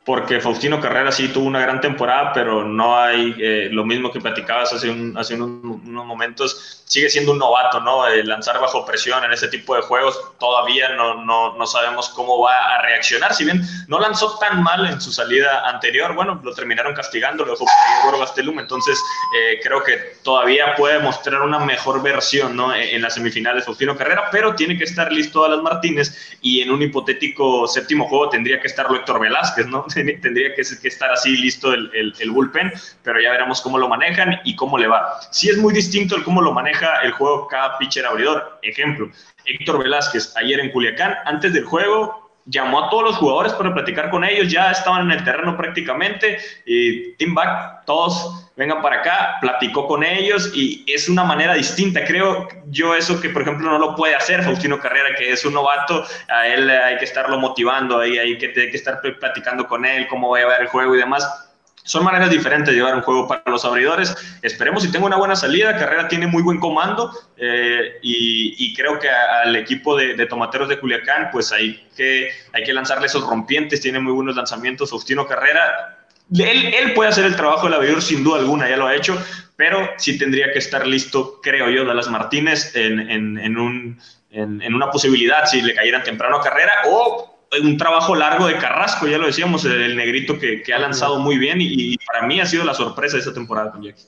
porque 0.08 0.40
Faustino 0.40 0.80
Carrera 0.80 1.12
sí 1.12 1.28
tuvo 1.28 1.48
una 1.48 1.60
gran 1.60 1.82
temporada, 1.82 2.32
pero 2.32 2.64
no 2.64 2.98
hay 2.98 3.36
eh, 3.40 3.68
lo 3.70 3.84
mismo 3.84 4.10
que 4.10 4.22
platicabas 4.22 4.72
hace, 4.72 4.90
un, 4.90 5.18
hace 5.18 5.36
unos, 5.36 6.06
momentos, 6.06 6.82
sigue 6.86 7.10
siendo 7.10 7.34
un 7.34 7.40
novato, 7.40 7.82
¿no? 7.82 8.08
El 8.08 8.26
lanzar 8.26 8.58
bajo 8.62 8.86
presión 8.86 9.22
en 9.26 9.34
ese 9.34 9.50
tipo 9.50 9.76
de 9.76 9.82
juegos, 9.82 10.18
todavía 10.40 10.96
no, 10.96 11.26
no, 11.26 11.58
no, 11.58 11.68
sabemos 11.68 12.08
cómo 12.08 12.40
va 12.40 12.76
a 12.76 12.82
reaccionar, 12.84 13.34
si 13.34 13.44
bien 13.44 13.62
no 13.90 14.00
lanzó 14.00 14.40
tan 14.40 14.64
mal 14.64 14.86
en 14.86 15.02
su 15.02 15.12
salida 15.12 15.68
anterior, 15.68 16.16
bueno, 16.16 16.40
lo 16.42 16.54
terminaron 16.54 16.94
castigando, 16.94 17.44
lo 17.44 17.52
dejó 17.52 17.66
por 18.06 18.18
Gastelum, 18.18 18.60
entonces 18.60 19.04
eh, 19.38 19.60
creo 19.62 19.84
que 19.84 20.20
todavía 20.24 20.74
puede 20.76 21.00
mostrar 21.00 21.42
una 21.42 21.60
mejor 21.60 22.02
versión, 22.02 22.56
¿no? 22.56 22.74
En, 22.74 22.96
en 22.96 23.02
las 23.02 23.16
semifinales 23.16 23.66
Faustino 23.66 23.98
Carrera, 23.98 24.30
pero 24.32 24.56
tiene 24.56 24.78
que 24.78 24.86
estar 24.86 25.12
listo 25.12 25.44
a 25.44 25.50
las 25.50 25.62
Martínez 25.62 26.38
y 26.42 26.62
en 26.62 26.72
un 26.72 26.82
hipotético 26.82 27.68
séptimo 27.68 28.08
juego 28.08 28.30
tendría 28.30 28.62
que 28.62 28.68
estar 28.68 28.88
Héctor 28.90 29.20
Velázquez, 29.20 29.68
¿no? 29.68 29.86
tendría 30.22 30.54
que, 30.56 30.62
estar 30.62 31.12
así 31.12 31.38
listo 31.38 31.74
el, 31.74 31.90
el, 31.94 32.14
el, 32.20 32.32
bullpen, 32.32 32.72
pero 33.04 33.20
ya 33.20 33.32
veremos 33.32 33.62
cómo 33.62 33.78
lo 33.78 33.88
manejan 33.88 34.40
y 34.44 34.56
cómo 34.56 34.78
le 34.78 34.88
va. 34.88 35.20
Sí 35.32 35.50
es 35.50 35.58
muy 35.58 35.74
distinto 35.74 36.16
el 36.16 36.24
cómo 36.24 36.42
lo 36.42 36.52
maneja 36.52 37.02
el 37.04 37.12
juego 37.12 37.48
cada 37.48 37.78
pitcher 37.78 38.06
abridor. 38.06 38.60
Ejemplo, 38.62 39.10
Héctor 39.46 39.80
Velázquez 39.80 40.36
ayer 40.38 40.60
en 40.60 40.72
Culiacán, 40.72 41.16
antes 41.26 41.54
del 41.54 41.66
juego, 41.66 42.32
llamó 42.46 42.86
a 42.86 42.90
todos 42.90 43.04
los 43.04 43.18
jugadores 43.18 43.54
para 43.54 43.74
platicar 43.74 44.10
con 44.10 44.24
ellos, 44.24 44.52
ya 44.52 44.72
estaban 44.72 45.06
en 45.06 45.12
el 45.18 45.24
terreno 45.24 45.56
prácticamente, 45.58 46.40
y 46.66 47.14
Team 47.14 47.34
Back, 47.34 47.86
todos 47.86 48.47
vengan 48.58 48.82
para 48.82 48.98
acá, 48.98 49.38
platicó 49.40 49.88
con 49.88 50.04
ellos 50.04 50.52
y 50.54 50.84
es 50.88 51.08
una 51.08 51.24
manera 51.24 51.54
distinta. 51.54 52.04
Creo 52.04 52.48
yo 52.66 52.96
eso 52.96 53.22
que, 53.22 53.30
por 53.30 53.44
ejemplo, 53.44 53.70
no 53.70 53.78
lo 53.78 53.96
puede 53.96 54.16
hacer 54.16 54.44
Faustino 54.44 54.80
Carrera, 54.80 55.16
que 55.16 55.32
es 55.32 55.46
un 55.46 55.54
novato, 55.54 56.04
a 56.28 56.48
él 56.48 56.70
hay 56.70 56.98
que 56.98 57.06
estarlo 57.06 57.38
motivando, 57.38 58.00
ahí 58.00 58.18
hay 58.18 58.38
que, 58.38 58.48
hay 58.48 58.72
que 58.72 58.78
estar 58.78 59.00
platicando 59.20 59.68
con 59.68 59.86
él, 59.86 60.08
cómo 60.08 60.32
va 60.32 60.40
a 60.40 60.48
ver 60.48 60.62
el 60.62 60.68
juego 60.68 60.96
y 60.96 60.98
demás. 60.98 61.44
Son 61.84 62.04
maneras 62.04 62.30
diferentes 62.30 62.74
de 62.74 62.80
llevar 62.80 62.96
un 62.96 63.02
juego 63.02 63.30
para 63.30 63.44
los 63.46 63.64
abridores. 63.64 64.14
Esperemos 64.42 64.84
si 64.84 64.92
tenga 64.92 65.06
una 65.06 65.16
buena 65.16 65.38
salida. 65.38 65.78
Carrera 65.78 66.10
tiene 66.10 66.28
muy 66.28 66.44
buen 66.44 66.60
comando 66.60 67.14
eh, 67.38 68.00
y, 68.02 68.56
y, 68.58 68.74
creo 68.76 69.00
que 69.00 69.10
al 69.10 69.56
equipo 69.56 69.96
de, 69.96 70.16
de, 70.16 70.26
tomateros 70.26 70.68
de 70.68 70.80
Culiacán, 70.80 71.30
pues 71.32 71.54
hay 71.54 71.88
que, 71.96 72.30
hay 72.52 72.64
que 72.66 72.74
lanzarle 72.74 73.06
esos 73.06 73.26
rompientes. 73.26 73.80
Tiene 73.80 74.02
muy 74.02 74.12
buenos 74.12 74.36
lanzamientos. 74.36 74.90
Faustino 74.90 75.26
Carrera 75.26 75.97
él, 76.34 76.74
él, 76.74 76.94
puede 76.94 77.10
hacer 77.10 77.26
el 77.26 77.36
trabajo 77.36 77.66
del 77.66 77.76
abridor 77.76 78.02
sin 78.02 78.24
duda 78.24 78.40
alguna, 78.40 78.70
ya 78.70 78.78
lo 78.78 78.88
ha 78.88 78.96
hecho, 78.96 79.18
pero 79.56 79.90
sí 79.98 80.18
tendría 80.18 80.52
que 80.52 80.60
estar 80.60 80.86
listo, 80.86 81.40
creo 81.42 81.70
yo, 81.70 81.86
Dallas 81.86 82.10
Martínez 82.10 82.76
en, 82.76 83.00
en, 83.00 83.38
en, 83.38 83.58
un, 83.58 84.00
en 84.32 84.74
una 84.74 84.92
posibilidad 84.92 85.46
si 85.46 85.62
le 85.62 85.74
cayeran 85.74 86.04
temprano 86.04 86.38
a 86.38 86.42
carrera 86.42 86.74
o 86.88 87.38
un 87.62 87.78
trabajo 87.78 88.16
largo 88.16 88.48
de 88.48 88.58
Carrasco, 88.58 89.08
ya 89.08 89.18
lo 89.18 89.28
decíamos, 89.28 89.64
el 89.66 89.96
negrito 89.96 90.38
que, 90.38 90.64
ha 90.74 90.80
lanzado 90.80 91.20
muy 91.20 91.38
bien 91.38 91.60
y, 91.62 91.98
para 92.06 92.26
mí 92.28 92.40
ha 92.40 92.46
sido 92.46 92.64
la 92.64 92.74
sorpresa 92.74 93.16
de 93.16 93.22
esta 93.22 93.34
temporada 93.34 93.72
con 93.72 93.84
Jackie. 93.84 94.04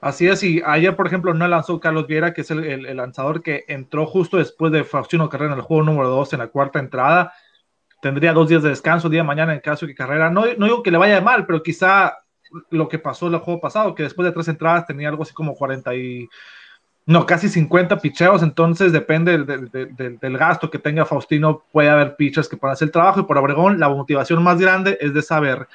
Así 0.00 0.28
es, 0.28 0.42
y 0.42 0.62
ayer, 0.66 0.94
por 0.96 1.06
ejemplo, 1.06 1.32
no 1.32 1.48
lanzó 1.48 1.80
Carlos 1.80 2.06
Viera, 2.06 2.34
que 2.34 2.42
es 2.42 2.50
el, 2.50 2.96
lanzador 2.96 3.42
que 3.42 3.64
entró 3.68 4.06
justo 4.06 4.36
después 4.36 4.70
de 4.70 4.84
Faustino 4.84 5.30
Carrera 5.30 5.52
en 5.52 5.58
el 5.58 5.64
juego 5.64 5.82
número 5.82 6.08
2 6.10 6.34
en 6.34 6.38
la 6.40 6.48
cuarta 6.48 6.78
entrada. 6.78 7.32
Tendría 8.04 8.34
dos 8.34 8.50
días 8.50 8.62
de 8.62 8.68
descanso, 8.68 9.08
día 9.08 9.22
de 9.22 9.26
mañana 9.26 9.54
en 9.54 9.60
caso 9.60 9.86
de 9.86 9.92
que 9.92 9.96
Carrera, 9.96 10.28
no, 10.28 10.42
no 10.58 10.66
digo 10.66 10.82
que 10.82 10.90
le 10.90 10.98
vaya 10.98 11.22
mal, 11.22 11.46
pero 11.46 11.62
quizá 11.62 12.18
lo 12.68 12.86
que 12.86 12.98
pasó 12.98 13.28
el 13.28 13.38
juego 13.38 13.62
pasado, 13.62 13.94
que 13.94 14.02
después 14.02 14.26
de 14.26 14.32
tres 14.32 14.46
entradas 14.48 14.86
tenía 14.86 15.08
algo 15.08 15.22
así 15.22 15.32
como 15.32 15.54
40 15.54 15.94
y 15.94 16.28
no, 17.06 17.24
casi 17.24 17.48
50 17.48 17.96
picheos, 18.00 18.42
entonces 18.42 18.92
depende 18.92 19.38
del, 19.38 20.36
gasto 20.36 20.70
que 20.70 20.78
tenga 20.78 21.06
Faustino, 21.06 21.64
puede 21.72 21.88
haber 21.88 22.14
pitchers 22.16 22.46
que 22.46 22.58
puedan 22.58 22.74
hacer 22.74 22.88
el 22.88 22.92
trabajo, 22.92 23.20
y 23.20 23.22
por 23.22 23.38
Obregón 23.38 23.80
la 23.80 23.88
motivación 23.88 24.42
más 24.42 24.60
grande 24.60 24.98
es 25.00 25.14
de 25.14 25.22
saber 25.22 25.66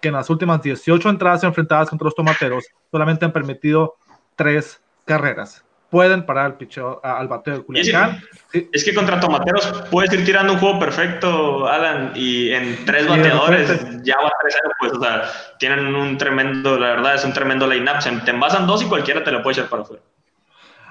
que 0.00 0.08
en 0.08 0.14
las 0.14 0.30
últimas 0.30 0.62
18 0.62 1.10
entradas 1.10 1.44
enfrentadas 1.44 1.90
contra 1.90 2.06
los 2.06 2.14
tomateros 2.14 2.64
solamente 2.90 3.26
han 3.26 3.32
permitido 3.32 3.96
tres 4.36 4.82
carreras. 5.04 5.63
Pueden 5.94 6.26
parar 6.26 6.46
el 6.46 6.54
picheo 6.54 7.00
al 7.04 7.28
bateo 7.28 7.58
de 7.58 7.62
Culiacán. 7.62 8.20
Es 8.72 8.84
que 8.84 8.92
contra 8.92 9.20
tomateros 9.20 9.84
puedes 9.92 10.12
ir 10.12 10.24
tirando 10.24 10.54
un 10.54 10.58
juego 10.58 10.80
perfecto, 10.80 11.68
Alan, 11.68 12.10
y 12.16 12.50
en 12.50 12.84
tres 12.84 13.06
bateadores 13.06 14.02
ya 14.02 14.16
va 14.16 14.26
a 14.26 14.32
3 14.42 14.56
pues, 14.80 14.92
o 14.92 15.00
sea, 15.00 15.22
tienen 15.60 15.94
un 15.94 16.18
tremendo, 16.18 16.76
la 16.80 16.88
verdad, 16.88 17.14
es 17.14 17.24
un 17.24 17.32
tremendo 17.32 17.68
line-up. 17.68 18.00
Te 18.24 18.32
envasan 18.32 18.66
dos 18.66 18.82
y 18.82 18.86
cualquiera 18.86 19.22
te 19.22 19.30
lo 19.30 19.40
puede 19.40 19.60
echar 19.60 19.70
para 19.70 19.82
afuera. 19.82 20.02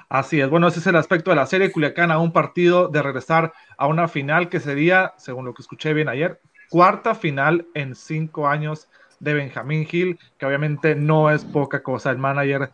Así 0.08 0.40
es, 0.40 0.48
bueno, 0.48 0.68
ese 0.68 0.78
es 0.78 0.86
el 0.86 0.96
aspecto 0.96 1.28
de 1.28 1.36
la 1.36 1.44
serie 1.44 1.70
Culiacán 1.70 2.10
a 2.10 2.18
un 2.18 2.32
partido 2.32 2.88
de 2.88 3.02
regresar 3.02 3.52
a 3.76 3.86
una 3.86 4.08
final 4.08 4.48
que 4.48 4.58
sería, 4.58 5.12
según 5.18 5.44
lo 5.44 5.52
que 5.52 5.60
escuché 5.60 5.92
bien 5.92 6.08
ayer, 6.08 6.40
cuarta 6.70 7.14
final 7.14 7.66
en 7.74 7.94
cinco 7.94 8.48
años 8.48 8.88
de 9.20 9.34
Benjamín 9.34 9.86
Hill, 9.90 10.18
que 10.38 10.46
obviamente 10.46 10.94
no 10.94 11.30
es 11.30 11.44
poca 11.44 11.82
cosa. 11.82 12.10
El 12.10 12.16
manager 12.16 12.70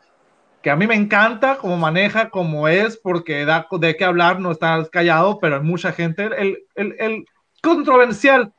que 0.63 0.71
a 0.71 0.77
mí 0.77 0.87
me 0.87 0.95
encanta 0.95 1.57
como 1.59 1.77
maneja, 1.77 2.31
como 2.31 2.69
es, 2.69 2.97
porque 2.97 3.45
da 3.45 3.67
de 3.71 3.97
qué 3.97 4.05
hablar, 4.05 4.41
no 4.41 4.51
está 4.51 4.87
callado, 4.91 5.39
pero 5.39 5.57
hay 5.57 5.63
mucha 5.63 5.93
gente. 5.93 6.25
El, 6.25 6.59
el, 6.75 6.97
el 6.99 7.25
controversial 7.63 8.53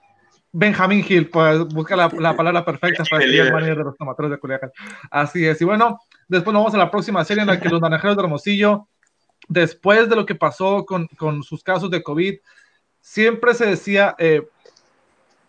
Benjamín 0.51 1.05
Hill, 1.07 1.29
pues 1.29 1.65
busca 1.67 1.95
la, 1.95 2.09
la 2.17 2.35
palabra 2.35 2.65
perfecta 2.65 3.03
para 3.09 3.23
decir 3.23 3.41
el 3.41 3.53
manager 3.53 3.77
de 3.77 3.83
los 3.83 3.97
tomateros 3.97 4.31
de 4.31 4.37
Culiacán. 4.37 4.71
Así 5.09 5.45
es, 5.45 5.61
y 5.61 5.65
bueno, 5.65 5.99
Después 6.31 6.53
nos 6.53 6.61
vamos 6.61 6.75
a 6.75 6.77
la 6.77 6.89
próxima 6.89 7.25
serie 7.25 7.41
en 7.41 7.47
la 7.47 7.59
que 7.59 7.67
los 7.67 7.81
naranjeros 7.81 8.15
de 8.15 8.23
Hermosillo, 8.23 8.87
después 9.49 10.07
de 10.07 10.15
lo 10.15 10.25
que 10.25 10.33
pasó 10.33 10.85
con, 10.85 11.07
con 11.17 11.43
sus 11.43 11.61
casos 11.61 11.91
de 11.91 12.01
COVID, 12.01 12.35
siempre 13.01 13.53
se 13.53 13.65
decía, 13.65 14.15
eh, 14.17 14.47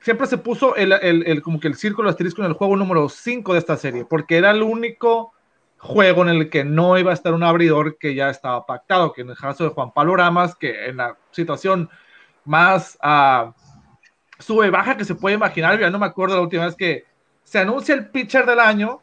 siempre 0.01 0.27
se 0.27 0.39
puso 0.39 0.75
el, 0.75 0.91
el, 0.91 1.25
el, 1.25 1.41
como 1.41 1.61
que 1.61 1.69
el 1.69 1.77
círculo 1.77 2.11
asterisco 2.11 2.43
en 2.43 2.49
el 2.49 2.55
juego 2.55 2.77
número 2.77 3.09
5 3.09 3.53
de 3.53 3.61
esta 3.61 3.77
serie, 3.77 4.05
porque 4.05 4.37
era 4.37 4.51
el 4.51 4.61
único 4.61 5.35
juego 5.83 6.23
en 6.23 6.29
el 6.29 6.49
que 6.49 6.62
no 6.65 6.97
iba 6.97 7.11
a 7.11 7.15
estar 7.15 7.35
un 7.35 7.43
abridor 7.43 7.99
que 7.99 8.15
ya 8.15 8.31
estaba 8.31 8.65
pactado, 8.65 9.12
que 9.12 9.23
en 9.23 9.31
el 9.31 9.37
caso 9.37 9.65
de 9.65 9.71
Juan 9.71 9.93
Pablo 9.93 10.15
Ramas, 10.15 10.55
que 10.55 10.87
en 10.87 10.99
la 10.99 11.17
situación 11.33 11.91
más 12.45 12.97
uh, 13.03 13.53
sube 14.39 14.71
baja 14.71 14.97
que 14.97 15.05
se 15.05 15.17
puede 15.17 15.35
imaginar, 15.35 15.81
ya 15.81 15.91
no 15.91 15.99
me 15.99 16.07
acuerdo 16.07 16.37
la 16.37 16.43
última 16.43 16.67
vez 16.67 16.77
que 16.77 17.05
se 17.43 17.59
anuncia 17.59 17.97
el 17.97 18.11
pitcher 18.11 18.47
del 18.47 18.61
año 18.61 19.01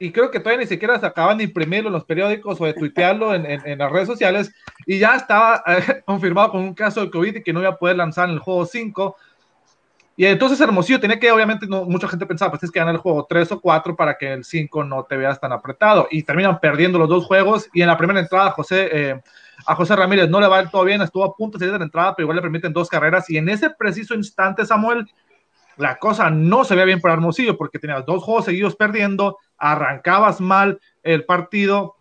y 0.00 0.10
creo 0.10 0.32
que 0.32 0.40
todavía 0.40 0.64
ni 0.64 0.66
siquiera 0.66 0.98
se 0.98 1.06
acaban 1.06 1.38
de 1.38 1.44
imprimirlo 1.44 1.88
en 1.88 1.94
los 1.94 2.04
periódicos 2.04 2.60
o 2.60 2.64
de 2.64 2.74
tuitearlo 2.74 3.32
en, 3.32 3.78
las 3.78 3.92
redes 3.92 4.08
sociales, 4.08 4.52
y 4.86 4.98
ya 4.98 5.14
estaba 5.14 5.62
eh, 5.66 6.02
confirmado 6.06 6.50
con 6.50 6.62
un 6.62 6.74
caso 6.74 7.00
de 7.00 7.10
COVID 7.10 7.36
y 7.36 7.42
que 7.42 7.52
no 7.52 7.60
iba 7.60 7.70
a 7.70 7.78
poder 7.78 7.96
lanzar 7.96 8.28
el 8.28 8.38
juego 8.40 8.66
5. 8.66 9.16
Y 10.18 10.26
entonces 10.26 10.60
Hermosillo 10.60 10.98
tenía 10.98 11.20
que, 11.20 11.30
obviamente, 11.30 11.68
mucha 11.68 12.08
gente 12.08 12.26
pensaba, 12.26 12.50
pues 12.50 12.64
es 12.64 12.72
que 12.72 12.80
ganar 12.80 12.96
el 12.96 13.00
juego 13.00 13.24
3 13.28 13.52
o 13.52 13.60
4 13.60 13.94
para 13.94 14.18
que 14.18 14.32
el 14.32 14.44
5 14.44 14.82
no 14.82 15.04
te 15.04 15.16
veas 15.16 15.40
tan 15.40 15.52
apretado. 15.52 16.08
Y 16.10 16.24
terminan 16.24 16.58
perdiendo 16.58 16.98
los 16.98 17.08
dos 17.08 17.24
juegos. 17.24 17.68
Y 17.72 17.82
en 17.82 17.86
la 17.86 17.96
primera 17.96 18.18
entrada, 18.18 18.50
José, 18.50 18.88
eh, 18.90 19.22
a 19.64 19.76
José 19.76 19.94
Ramírez 19.94 20.28
no 20.28 20.40
le 20.40 20.48
va 20.48 20.68
todo 20.68 20.82
bien, 20.82 21.00
estuvo 21.02 21.22
a 21.24 21.36
punto 21.36 21.56
de 21.56 21.60
salir 21.60 21.72
de 21.74 21.78
la 21.78 21.84
entrada, 21.84 22.16
pero 22.16 22.24
igual 22.24 22.34
le 22.34 22.42
permiten 22.42 22.72
dos 22.72 22.88
carreras. 22.88 23.30
Y 23.30 23.36
en 23.36 23.48
ese 23.48 23.70
preciso 23.70 24.16
instante, 24.16 24.66
Samuel, 24.66 25.06
la 25.76 26.00
cosa 26.00 26.30
no 26.30 26.64
se 26.64 26.74
veía 26.74 26.86
bien 26.86 27.00
para 27.00 27.14
Hermosillo 27.14 27.56
porque 27.56 27.78
tenías 27.78 28.04
dos 28.04 28.24
juegos 28.24 28.46
seguidos 28.46 28.74
perdiendo, 28.74 29.38
arrancabas 29.56 30.40
mal 30.40 30.80
el 31.04 31.26
partido, 31.26 31.94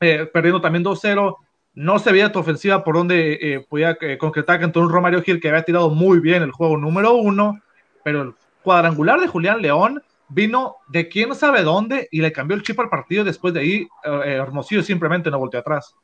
eh, 0.00 0.28
perdiendo 0.32 0.60
también 0.60 0.82
2-0, 0.82 1.36
no 1.74 1.98
se 1.98 2.12
veía 2.12 2.32
tu 2.32 2.38
ofensiva 2.38 2.84
por 2.84 2.96
donde 2.96 3.32
eh, 3.34 3.66
podía 3.68 3.96
eh, 4.00 4.18
concretar 4.18 4.58
que 4.58 4.78
un 4.78 4.90
Romario 4.90 5.22
Gil 5.22 5.40
que 5.40 5.48
había 5.48 5.64
tirado 5.64 5.90
muy 5.90 6.20
bien 6.20 6.42
el 6.42 6.52
juego 6.52 6.76
número 6.76 7.14
uno, 7.14 7.60
pero 8.02 8.22
el 8.22 8.34
cuadrangular 8.62 9.20
de 9.20 9.28
Julián 9.28 9.62
León 9.62 10.02
vino 10.28 10.76
de 10.88 11.08
quién 11.08 11.34
sabe 11.34 11.62
dónde 11.62 12.08
y 12.10 12.20
le 12.20 12.32
cambió 12.32 12.56
el 12.56 12.62
chip 12.62 12.78
al 12.80 12.88
partido. 12.88 13.24
Después 13.24 13.54
de 13.54 13.60
ahí, 13.60 13.88
Hermosillo 14.04 14.82
simplemente 14.82 15.30
no 15.30 15.38
volteó 15.38 15.60
atrás. 15.60 15.96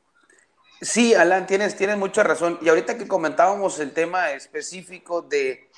Sí, 0.81 1.15
Alan, 1.15 1.47
tienes, 1.47 1.75
tienes 1.75 1.97
mucha 1.97 2.23
razón. 2.23 2.59
Y 2.61 2.69
ahorita 2.69 2.97
que 2.97 3.07
comentábamos 3.07 3.79
el 3.79 3.93
tema 3.93 4.31
específico 4.31 5.23
de 5.23 5.69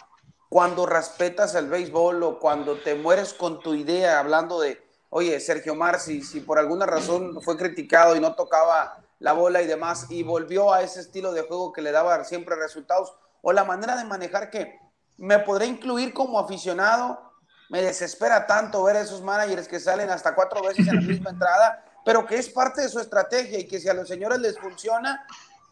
cuando 0.50 0.86
respetas 0.86 1.56
el 1.56 1.70
béisbol 1.70 2.24
o 2.24 2.40
cuando 2.40 2.76
te 2.80 2.96
mueres 2.96 3.34
con 3.34 3.62
tu 3.62 3.76
idea, 3.76 4.20
hablando 4.20 4.60
de, 4.60 4.82
oye, 5.10 5.40
Sergio 5.40 5.76
Mar, 5.76 6.00
si, 6.00 6.22
por 6.42 6.60
alguna 6.60 6.86
razón 6.86 7.40
fue 7.42 7.56
criticado 7.56 8.16
y 8.16 8.20
no 8.20 8.36
tocaba 8.36 8.98
la 9.20 9.34
bola 9.34 9.62
y 9.62 9.68
demás, 9.68 10.08
y 10.10 10.24
volvió 10.24 10.74
a 10.74 10.82
ese 10.82 11.02
estilo 11.02 11.32
de 11.34 11.42
juego 11.42 11.74
que 11.74 11.82
le 11.82 11.92
daba 11.92 12.24
siempre 12.24 12.56
resultados, 12.56 13.14
o 13.42 13.52
la 13.54 13.64
manera 13.64 13.96
de 13.96 14.06
manejar 14.06 14.50
que 14.50 14.80
me 15.18 15.40
podré 15.40 15.66
incluir 15.66 16.14
como 16.14 16.40
aficionado, 16.40 17.30
me 17.70 17.82
desespera 17.82 18.48
tanto 18.48 18.84
ver 18.84 18.96
a 18.96 19.02
esos 19.02 19.22
managers 19.22 19.68
que 19.68 19.80
salen 19.80 20.10
hasta 20.10 20.34
cuatro 20.34 20.62
veces 20.64 20.88
en 20.88 20.96
la 20.96 21.02
misma 21.08 21.30
entrada, 21.30 21.86
pero 22.04 22.26
que 22.26 22.38
es 22.38 22.50
parte 22.50 22.82
de 22.82 22.90
su 22.90 23.00
estrategia 23.00 23.60
y 23.60 23.68
que 23.68 23.80
si 23.80 23.90
a 23.90 23.94
los 23.94 24.08
señores 24.08 24.40
les 24.40 24.58
funciona, 24.58 25.26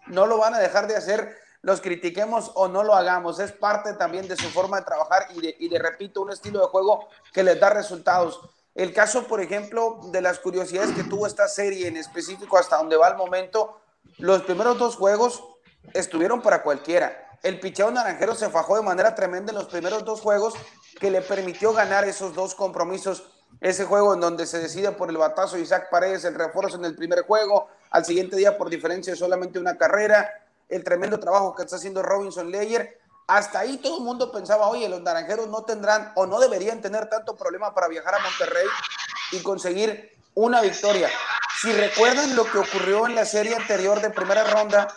no 0.07 0.25
lo 0.25 0.37
van 0.37 0.53
a 0.53 0.59
dejar 0.59 0.87
de 0.87 0.95
hacer 0.95 1.35
los 1.61 1.81
critiquemos 1.81 2.51
o 2.55 2.67
no 2.67 2.83
lo 2.83 2.93
hagamos. 2.93 3.39
Es 3.39 3.51
parte 3.51 3.93
también 3.93 4.27
de 4.27 4.35
su 4.35 4.47
forma 4.49 4.77
de 4.77 4.85
trabajar 4.85 5.27
y 5.35 5.41
de, 5.41 5.55
y 5.59 5.69
de, 5.69 5.79
repito, 5.79 6.21
un 6.21 6.31
estilo 6.31 6.61
de 6.61 6.67
juego 6.67 7.07
que 7.33 7.43
les 7.43 7.59
da 7.59 7.69
resultados. 7.69 8.39
El 8.77 8.93
caso, 8.93 9.23
por 9.23 9.41
ejemplo, 9.41 9.99
de 10.11 10.21
las 10.21 10.37
curiosidades 10.37 10.91
que 10.91 11.03
tuvo 11.03 11.25
esta 11.25 11.47
serie 11.47 11.87
en 11.87 11.97
específico 11.97 12.59
hasta 12.59 12.77
donde 12.77 12.95
va 12.95 13.07
el 13.07 13.17
momento, 13.17 13.81
los 14.19 14.43
primeros 14.43 14.77
dos 14.77 14.95
juegos 14.95 15.43
estuvieron 15.95 16.43
para 16.43 16.61
cualquiera. 16.61 17.39
El 17.41 17.59
picheo 17.59 17.89
naranjero 17.89 18.35
se 18.35 18.51
fajó 18.51 18.75
de 18.75 18.83
manera 18.83 19.15
tremenda 19.15 19.51
en 19.51 19.57
los 19.57 19.65
primeros 19.65 20.05
dos 20.05 20.21
juegos 20.21 20.53
que 20.99 21.09
le 21.09 21.23
permitió 21.23 21.73
ganar 21.73 22.07
esos 22.07 22.35
dos 22.35 22.53
compromisos. 22.53 23.27
Ese 23.61 23.83
juego 23.85 24.13
en 24.13 24.19
donde 24.19 24.45
se 24.45 24.59
decide 24.59 24.91
por 24.91 25.09
el 25.09 25.17
batazo 25.17 25.57
Isaac 25.57 25.89
Paredes, 25.89 26.23
el 26.25 26.35
refuerzo 26.35 26.77
en 26.77 26.85
el 26.85 26.95
primer 26.95 27.23
juego, 27.23 27.69
al 27.89 28.05
siguiente 28.05 28.35
día 28.35 28.59
por 28.59 28.69
diferencia 28.69 29.11
de 29.11 29.17
solamente 29.17 29.57
una 29.57 29.75
carrera, 29.75 30.29
el 30.69 30.83
tremendo 30.83 31.19
trabajo 31.19 31.55
que 31.55 31.63
está 31.63 31.77
haciendo 31.77 32.03
Robinson 32.03 32.51
Leyer. 32.51 32.99
Hasta 33.27 33.59
ahí 33.59 33.77
todo 33.77 33.97
el 33.97 34.03
mundo 34.03 34.31
pensaba, 34.31 34.69
oye, 34.69 34.87
los 34.87 35.01
naranjeros 35.01 35.49
no 35.49 35.63
tendrán 35.63 36.13
o 36.15 36.25
no 36.25 36.39
deberían 36.39 36.81
tener 36.81 37.09
tanto 37.09 37.35
problema 37.35 37.73
para 37.73 37.89
viajar 37.89 38.15
a 38.15 38.19
Monterrey 38.19 38.65
y 39.33 39.43
conseguir 39.43 40.17
una 40.33 40.61
victoria. 40.61 41.09
Si 41.61 41.71
recuerdan 41.73 42.35
lo 42.37 42.45
que 42.45 42.59
ocurrió 42.59 43.05
en 43.05 43.15
la 43.15 43.25
serie 43.25 43.55
anterior 43.55 43.99
de 43.99 44.11
primera 44.11 44.45
ronda, 44.45 44.87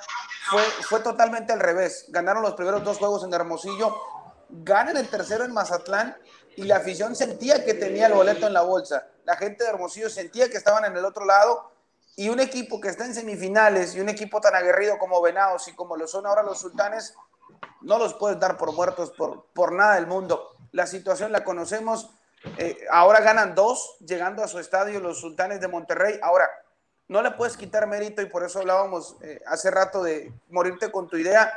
fue, 0.48 0.62
fue 0.62 1.00
totalmente 1.00 1.52
al 1.52 1.58
revés. 1.58 2.04
Ganaron 2.08 2.42
los 2.42 2.54
primeros 2.54 2.84
dos 2.84 2.98
juegos 2.98 3.24
en 3.24 3.34
Hermosillo, 3.34 3.96
ganan 4.48 4.96
el 4.96 5.08
tercero 5.08 5.44
en 5.44 5.52
Mazatlán 5.52 6.16
y 6.56 6.64
la 6.64 6.76
afición 6.76 7.16
sentía 7.16 7.64
que 7.64 7.74
tenía 7.74 8.06
el 8.06 8.12
boleto 8.12 8.46
en 8.46 8.52
la 8.52 8.62
bolsa. 8.62 9.08
La 9.24 9.36
gente 9.36 9.64
de 9.64 9.70
Hermosillo 9.70 10.08
sentía 10.08 10.48
que 10.48 10.56
estaban 10.56 10.84
en 10.84 10.96
el 10.96 11.04
otro 11.04 11.24
lado 11.24 11.72
y 12.16 12.28
un 12.28 12.38
equipo 12.38 12.80
que 12.80 12.88
está 12.88 13.06
en 13.06 13.14
semifinales 13.14 13.94
y 13.94 14.00
un 14.00 14.08
equipo 14.08 14.40
tan 14.40 14.54
aguerrido 14.54 14.98
como 14.98 15.20
Venados 15.20 15.66
y 15.68 15.74
como 15.74 15.96
lo 15.96 16.06
son 16.06 16.26
ahora 16.26 16.42
los 16.42 16.60
Sultanes, 16.60 17.14
no 17.82 17.98
los 17.98 18.14
puedes 18.14 18.38
dar 18.38 18.56
por 18.56 18.72
muertos 18.72 19.10
por, 19.10 19.46
por 19.52 19.72
nada 19.72 19.94
del 19.94 20.06
mundo. 20.06 20.56
La 20.72 20.86
situación 20.86 21.32
la 21.32 21.44
conocemos. 21.44 22.10
Eh, 22.56 22.86
ahora 22.90 23.20
ganan 23.20 23.54
dos, 23.54 23.96
llegando 24.00 24.42
a 24.42 24.48
su 24.48 24.58
estadio 24.58 25.00
los 25.00 25.20
Sultanes 25.20 25.60
de 25.60 25.68
Monterrey. 25.68 26.18
Ahora, 26.22 26.48
no 27.10 27.22
le 27.22 27.32
puedes 27.32 27.56
quitar 27.56 27.88
mérito 27.88 28.22
y 28.22 28.26
por 28.26 28.44
eso 28.44 28.60
hablábamos 28.60 29.16
eh, 29.20 29.40
hace 29.46 29.68
rato 29.70 30.02
de 30.02 30.32
morirte 30.48 30.92
con 30.92 31.08
tu 31.08 31.16
idea. 31.16 31.52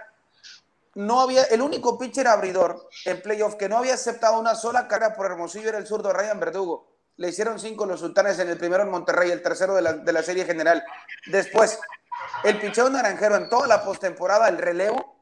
No 0.95 1.21
había, 1.21 1.43
el 1.43 1.61
único 1.61 1.97
pitcher 1.99 2.27
abridor 2.27 2.89
en 3.05 3.21
playoff 3.21 3.55
que 3.55 3.69
no 3.69 3.77
había 3.77 3.93
aceptado 3.93 4.39
una 4.39 4.55
sola 4.55 4.87
carrera 4.87 5.13
por 5.13 5.27
Hermosillo 5.27 5.69
era 5.69 5.77
el 5.77 5.85
zurdo 5.85 6.11
Ryan 6.11 6.39
Verdugo. 6.39 6.87
Le 7.17 7.29
hicieron 7.29 7.59
cinco 7.59 7.85
los 7.85 7.99
sultanes 7.99 8.39
en 8.39 8.49
el 8.49 8.57
primero 8.57 8.81
en 8.81 8.89
Monterrey, 8.89 9.29
el 9.29 9.43
tercero 9.43 9.75
de 9.75 10.11
la, 10.11 10.23
serie 10.23 10.45
general. 10.45 10.83
Después, 11.27 11.79
el 12.43 12.59
picheo 12.59 12.89
naranjero 12.89 13.35
en 13.35 13.47
toda 13.47 13.67
la 13.67 13.83
postemporada, 13.83 14.49
el 14.49 14.57
relevo, 14.57 15.12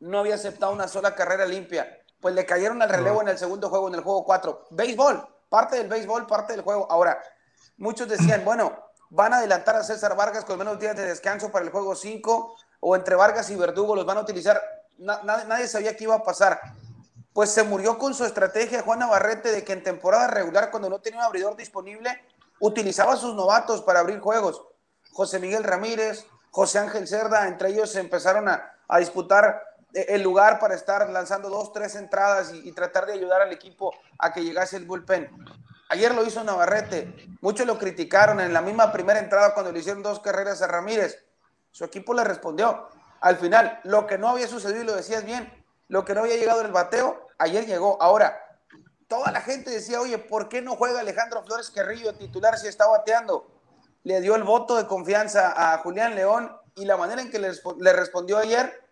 no 0.00 0.20
había 0.20 0.34
aceptado 0.34 0.72
una 0.72 0.88
sola 0.88 1.14
carrera 1.14 1.46
limpia. 1.46 2.00
Pues 2.20 2.34
le 2.34 2.46
cayeron 2.46 2.80
al 2.82 2.88
relevo 2.88 3.20
en 3.22 3.28
el 3.28 3.38
segundo 3.38 3.68
juego, 3.68 3.88
en 3.88 3.94
el 3.94 4.00
juego 4.00 4.24
4. 4.24 4.66
Béisbol, 4.70 5.26
parte 5.48 5.76
del 5.76 5.88
béisbol, 5.88 6.26
parte 6.26 6.54
del 6.54 6.62
juego. 6.62 6.86
Ahora, 6.90 7.22
muchos 7.76 8.08
decían, 8.08 8.42
bueno, 8.46 8.72
van 9.10 9.34
a 9.34 9.38
adelantar 9.38 9.76
a 9.76 9.84
César 9.84 10.16
Vargas 10.16 10.44
con 10.44 10.58
menos 10.58 10.78
días 10.78 10.96
de 10.96 11.04
descanso 11.04 11.50
para 11.50 11.64
el 11.64 11.70
juego 11.70 11.94
5, 11.94 12.56
o 12.80 12.96
entre 12.96 13.14
Vargas 13.14 13.50
y 13.50 13.56
Verdugo 13.56 13.94
los 13.94 14.06
van 14.06 14.18
a 14.18 14.20
utilizar. 14.22 14.60
nadie 14.98 15.68
sabía 15.68 15.96
qué 15.96 16.04
iba 16.04 16.14
a 16.14 16.22
pasar. 16.22 16.60
Pues 17.32 17.50
se 17.50 17.64
murió 17.64 17.98
con 17.98 18.14
su 18.14 18.24
estrategia 18.24 18.82
Juan 18.82 19.00
Navarrete 19.00 19.50
de 19.50 19.64
que 19.64 19.72
en 19.72 19.82
temporada 19.82 20.28
regular, 20.28 20.70
cuando 20.70 20.88
no 20.88 21.00
tenía 21.00 21.20
un 21.20 21.26
abridor 21.26 21.56
disponible, 21.56 22.22
utilizaba 22.60 23.14
a 23.14 23.16
sus 23.16 23.34
novatos 23.34 23.82
para 23.82 24.00
abrir 24.00 24.20
juegos. 24.20 24.62
José 25.12 25.38
Miguel 25.38 25.64
Ramírez, 25.64 26.26
José 26.50 26.78
Ángel 26.78 27.08
Cerda, 27.08 27.48
entre 27.48 27.70
ellos 27.70 27.96
empezaron 27.96 28.48
a, 28.48 28.70
disputar 28.98 29.60
eh, 29.66 29.73
el 29.94 30.22
lugar 30.22 30.58
para 30.58 30.74
estar 30.74 31.08
lanzando 31.10 31.48
dos, 31.48 31.72
tres 31.72 31.94
entradas 31.94 32.52
y, 32.52 32.72
tratar 32.72 33.06
de 33.06 33.12
ayudar 33.12 33.40
al 33.42 33.52
equipo 33.52 33.94
a 34.18 34.32
que 34.32 34.42
llegase 34.42 34.76
el 34.76 34.86
bullpen. 34.86 35.30
Ayer 35.88 36.12
lo 36.14 36.24
hizo 36.24 36.42
Navarrete, 36.42 37.14
muchos 37.40 37.66
lo 37.66 37.78
criticaron 37.78 38.40
en 38.40 38.52
la 38.52 38.60
misma 38.60 38.92
primera 38.92 39.20
entrada 39.20 39.54
cuando 39.54 39.70
le 39.70 39.78
hicieron 39.78 40.02
dos 40.02 40.18
carreras 40.18 40.62
a 40.62 40.66
Ramírez. 40.66 41.24
Su 41.70 41.84
equipo 41.84 42.12
le 42.14 42.24
respondió. 42.24 42.88
Al 43.20 43.36
final, 43.36 43.80
lo 43.84 44.06
que 44.06 44.18
no 44.18 44.30
había 44.30 44.48
sucedido, 44.48 44.82
y 44.82 44.86
lo 44.86 44.96
decías 44.96 45.24
bien, 45.24 45.52
lo 45.88 46.04
que 46.04 46.14
no 46.14 46.20
había 46.20 46.36
llegado 46.36 46.60
en 46.60 46.66
el 46.66 46.72
bateo, 46.72 47.28
ayer 47.38 47.64
llegó. 47.64 48.00
Ahora, 48.02 48.36
toda 49.06 49.30
la 49.30 49.40
gente 49.40 49.70
decía, 49.70 50.00
oye, 50.00 50.18
¿por 50.18 50.48
qué 50.48 50.60
no 50.60 50.76
juega 50.76 51.00
Alejandro 51.00 51.44
Flores 51.44 51.70
Carrillo 51.70 52.14
titular 52.14 52.58
si 52.58 52.66
está 52.66 52.86
bateando? 52.86 53.46
Le 54.02 54.20
dio 54.20 54.34
el 54.34 54.42
voto 54.42 54.76
de 54.76 54.86
confianza 54.86 55.54
a 55.56 55.78
Julián 55.78 56.14
León 56.14 56.54
y 56.74 56.84
la 56.84 56.96
manera 56.96 57.22
en 57.22 57.30
que 57.30 57.38
le 57.38 57.92
respondió 57.92 58.38
ayer, 58.38 58.83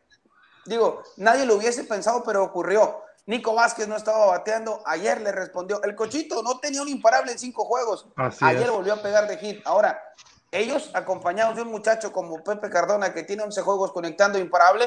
digo, 0.66 1.02
nadie 1.16 1.46
lo 1.46 1.56
hubiese 1.56 1.84
pensado, 1.84 2.22
pero 2.24 2.44
ocurrió. 2.44 3.02
Nico 3.26 3.54
Vázquez 3.54 3.86
no 3.86 3.96
estaba 3.96 4.26
bateando, 4.26 4.82
ayer 4.84 5.20
le 5.20 5.30
respondió. 5.30 5.82
El 5.84 5.94
Cochito 5.94 6.42
no 6.42 6.58
tenía 6.58 6.82
un 6.82 6.88
imparable 6.88 7.32
en 7.32 7.38
cinco 7.38 7.64
juegos. 7.64 8.08
ayer 8.40 8.70
volvió 8.70 8.94
a 8.94 9.02
pegar 9.02 9.28
de 9.28 9.38
hit. 9.38 9.60
Ahora, 9.64 10.02
ellos, 10.50 10.90
acompañados 10.94 11.56
de 11.56 11.62
un 11.62 11.68
muchacho 11.68 12.12
como 12.12 12.42
Pepe 12.42 12.68
Cardona, 12.68 13.14
que 13.14 13.22
tiene 13.22 13.42
11 13.42 13.62
juegos 13.62 13.92
conectando 13.92 14.38
imparable, 14.38 14.86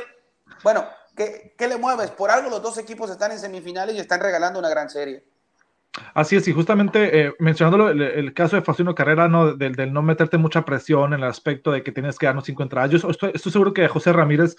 bueno, 0.63 0.86
¿qué, 1.15 1.55
le 1.60 1.77
mueves? 1.77 2.12
Por 2.12 2.29
algo 2.29 2.50
los 2.50 2.62
dos 2.62 2.77
equipos 2.77 3.10
están 3.10 3.32
en 3.32 3.39
semifinales 3.39 3.96
y 3.96 4.00
están 4.00 4.20
regalando 4.20 4.60
una 4.60 4.70
gran 4.70 4.89
serie. 4.89 5.24
Así 6.13 6.36
es, 6.36 6.46
y 6.48 6.53
justamente 6.53 7.22
eh, 7.22 7.34
mencionándolo, 7.39 7.89
el, 7.89 8.34
caso 8.34 8.58
de 8.58 8.62
Faustino 8.62 8.94
Carrera, 8.94 9.29
¿no? 9.29 9.55
Del, 9.55 9.94
no 9.94 10.01
meterte 10.01 10.38
mucha 10.38 10.65
presión 10.65 11.13
en 11.13 11.22
el 11.22 11.29
aspecto 11.29 11.72
de 11.72 11.84
que 11.84 11.94
tienes 11.94 12.20
que 12.20 12.25
darnos 12.25 12.44
cinco 12.44 12.63
entradas. 12.63 12.91
Yo 12.91 13.10
estoy, 13.10 13.32
estoy 13.34 13.51
seguro 13.51 13.74
que 13.74 13.88
José 13.88 14.12
Ramírez 14.12 14.58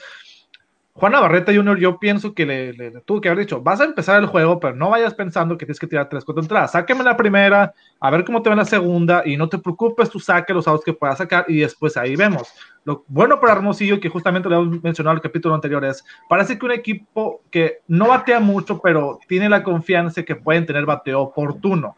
Juan 0.98 1.12
Navarrete 1.12 1.54
Jr., 1.54 1.78
yo 1.78 1.98
pienso 1.98 2.32
que 2.32 2.46
le, 2.46 2.90
tuvo 3.02 3.20
que 3.20 3.28
haber 3.28 3.44
dicho, 3.44 3.60
vas 3.60 3.82
a 3.82 3.84
empezar 3.84 4.18
el 4.18 4.26
juego, 4.26 4.58
pero 4.58 4.74
no 4.74 4.88
vayas 4.88 5.12
pensando 5.12 5.58
que 5.58 5.66
tienes 5.66 5.78
que 5.78 5.86
tirar 5.86 6.08
tres, 6.08 6.24
cuatro 6.24 6.42
entradas. 6.42 6.72
Sáqueme 6.72 7.04
la 7.04 7.18
primera, 7.18 7.74
a 8.00 8.10
ver 8.10 8.24
cómo 8.24 8.40
te 8.40 8.48
va 8.48 8.56
la 8.56 8.64
segunda, 8.64 9.22
y 9.26 9.36
no 9.36 9.46
te 9.46 9.58
preocupes, 9.58 10.08
tú 10.08 10.18
saque 10.18 10.54
los 10.54 10.66
autos 10.66 10.86
que 10.86 10.94
puedas 10.94 11.18
sacar, 11.18 11.44
y 11.48 11.58
después 11.58 11.98
ahí 11.98 12.16
vemos. 12.16 12.48
Lo 12.84 13.04
bueno 13.08 13.38
para 13.38 13.52
Hermosillo, 13.52 14.00
que 14.00 14.08
justamente 14.08 14.48
lo 14.48 14.62
hemos 14.62 14.82
mencionado 14.82 15.12
en 15.12 15.18
el 15.18 15.22
capítulo 15.22 15.54
anterior, 15.54 15.84
es, 15.84 16.02
parece 16.30 16.58
que 16.58 16.64
un 16.64 16.72
equipo 16.72 17.42
que 17.50 17.80
no 17.88 18.08
batea 18.08 18.40
mucho, 18.40 18.80
pero 18.80 19.18
tiene 19.28 19.50
la 19.50 19.62
confianza 19.62 20.22
que 20.22 20.36
pueden 20.36 20.64
tener 20.64 20.86
bateo 20.86 21.20
oportuno. 21.20 21.96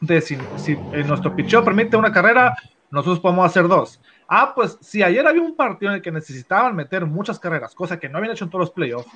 Entonces, 0.00 0.24
si, 0.24 0.38
si 0.56 0.76
nuestro 1.04 1.36
picheo 1.36 1.62
permite 1.62 1.98
una 1.98 2.10
carrera, 2.10 2.56
nosotros 2.90 3.20
podemos 3.20 3.44
hacer 3.44 3.68
dos. 3.68 4.00
Ah, 4.34 4.54
pues 4.54 4.78
si 4.80 5.02
ayer 5.02 5.26
había 5.26 5.42
un 5.42 5.54
partido 5.54 5.92
en 5.92 5.96
el 5.96 6.02
que 6.02 6.10
necesitaban 6.10 6.74
meter 6.74 7.04
muchas 7.04 7.38
carreras, 7.38 7.74
cosa 7.74 8.00
que 8.00 8.08
no 8.08 8.16
habían 8.16 8.32
hecho 8.32 8.46
en 8.46 8.50
todos 8.50 8.62
los 8.62 8.70
playoffs, 8.70 9.06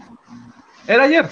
era 0.87 1.05
ayer. 1.05 1.27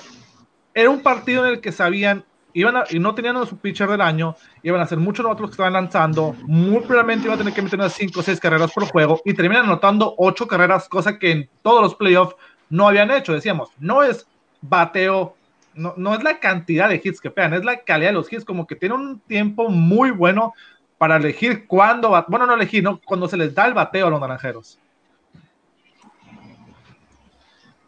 Era 0.73 0.89
un 0.89 1.03
partido 1.03 1.45
en 1.45 1.53
el 1.53 1.61
que 1.61 1.71
sabían, 1.71 2.25
iban 2.55 2.79
a, 2.79 2.85
y 2.89 2.99
no 2.99 3.15
tenían 3.15 3.37
a 3.37 3.45
su 3.45 3.59
pitcher 3.59 3.91
del 3.91 4.01
año, 4.01 4.37
iban 4.63 4.81
a 4.81 4.85
hacer 4.85 4.97
muchos 4.97 5.27
otros 5.27 5.51
que 5.51 5.53
estaban 5.53 5.75
lanzando, 5.75 6.35
muy 6.47 6.81
probablemente 6.81 7.27
iban 7.27 7.35
a 7.35 7.39
tener 7.43 7.53
que 7.53 7.61
meter 7.61 7.79
unas 7.79 7.93
5 7.93 8.21
o 8.21 8.23
6 8.23 8.41
carreras 8.41 8.73
por 8.73 8.87
juego 8.87 9.21
y 9.23 9.35
terminan 9.35 9.67
anotando 9.67 10.15
8 10.17 10.49
carreras, 10.49 10.89
cosa 10.89 11.19
que 11.19 11.33
en 11.33 11.51
todos 11.61 11.83
los 11.83 11.95
playoffs 11.95 12.37
no 12.71 12.89
habían 12.89 13.11
hecho. 13.11 13.35
Decíamos, 13.35 13.69
no 13.79 14.03
es 14.03 14.27
bateo, 14.63 15.37
no, 15.75 15.93
no 15.99 16.15
es 16.15 16.23
la 16.23 16.41
cantidad 16.41 16.89
de 16.89 17.03
hits 17.05 17.21
que 17.21 17.31
pegan, 17.31 17.53
es 17.53 17.67
la 17.67 17.85
calidad 17.85 18.13
de 18.13 18.15
los 18.15 18.33
hits, 18.33 18.47
como 18.47 18.67
que 18.67 18.77
tiene 18.77 18.95
un 18.95 19.21
tiempo 19.21 19.69
muy 19.69 20.11
bueno 20.11 20.55
para 20.99 21.17
elegir 21.17 21.67
cuándo, 21.67 22.25
bueno, 22.29 22.47
no 22.47 22.55
elegir, 22.55 22.83
¿no? 22.83 23.01
Cuando 23.05 23.29
se 23.29 23.37
les 23.37 23.55
da 23.55 23.67
el 23.67 23.75
bateo 23.75 24.07
a 24.07 24.11
los 24.11 24.21
naranjeros. 24.21 24.79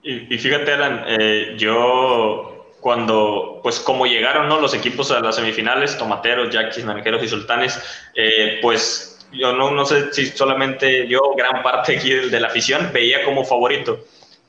Y, 0.02 0.38
fíjate, 0.38 0.72
Alan, 0.72 1.04
eh, 1.08 1.56
yo 1.58 2.74
cuando, 2.80 3.58
pues 3.64 3.80
como 3.80 4.06
llegaron 4.06 4.48
¿no? 4.48 4.60
los 4.60 4.72
equipos 4.72 5.10
a 5.10 5.18
las 5.18 5.34
semifinales, 5.34 5.98
Tomateros, 5.98 6.54
Yaquis, 6.54 6.84
Naranjeros 6.84 7.24
y 7.24 7.28
Sultanes, 7.28 7.82
eh, 8.14 8.60
pues 8.62 9.26
yo 9.32 9.52
no, 9.52 9.72
no 9.72 9.84
sé 9.84 10.12
si 10.12 10.26
solamente 10.26 11.08
yo, 11.08 11.34
gran 11.36 11.60
parte 11.64 11.96
aquí 11.96 12.10
de 12.10 12.38
la 12.38 12.46
afición, 12.46 12.90
veía 12.92 13.24
como 13.24 13.44
favorito 13.44 13.98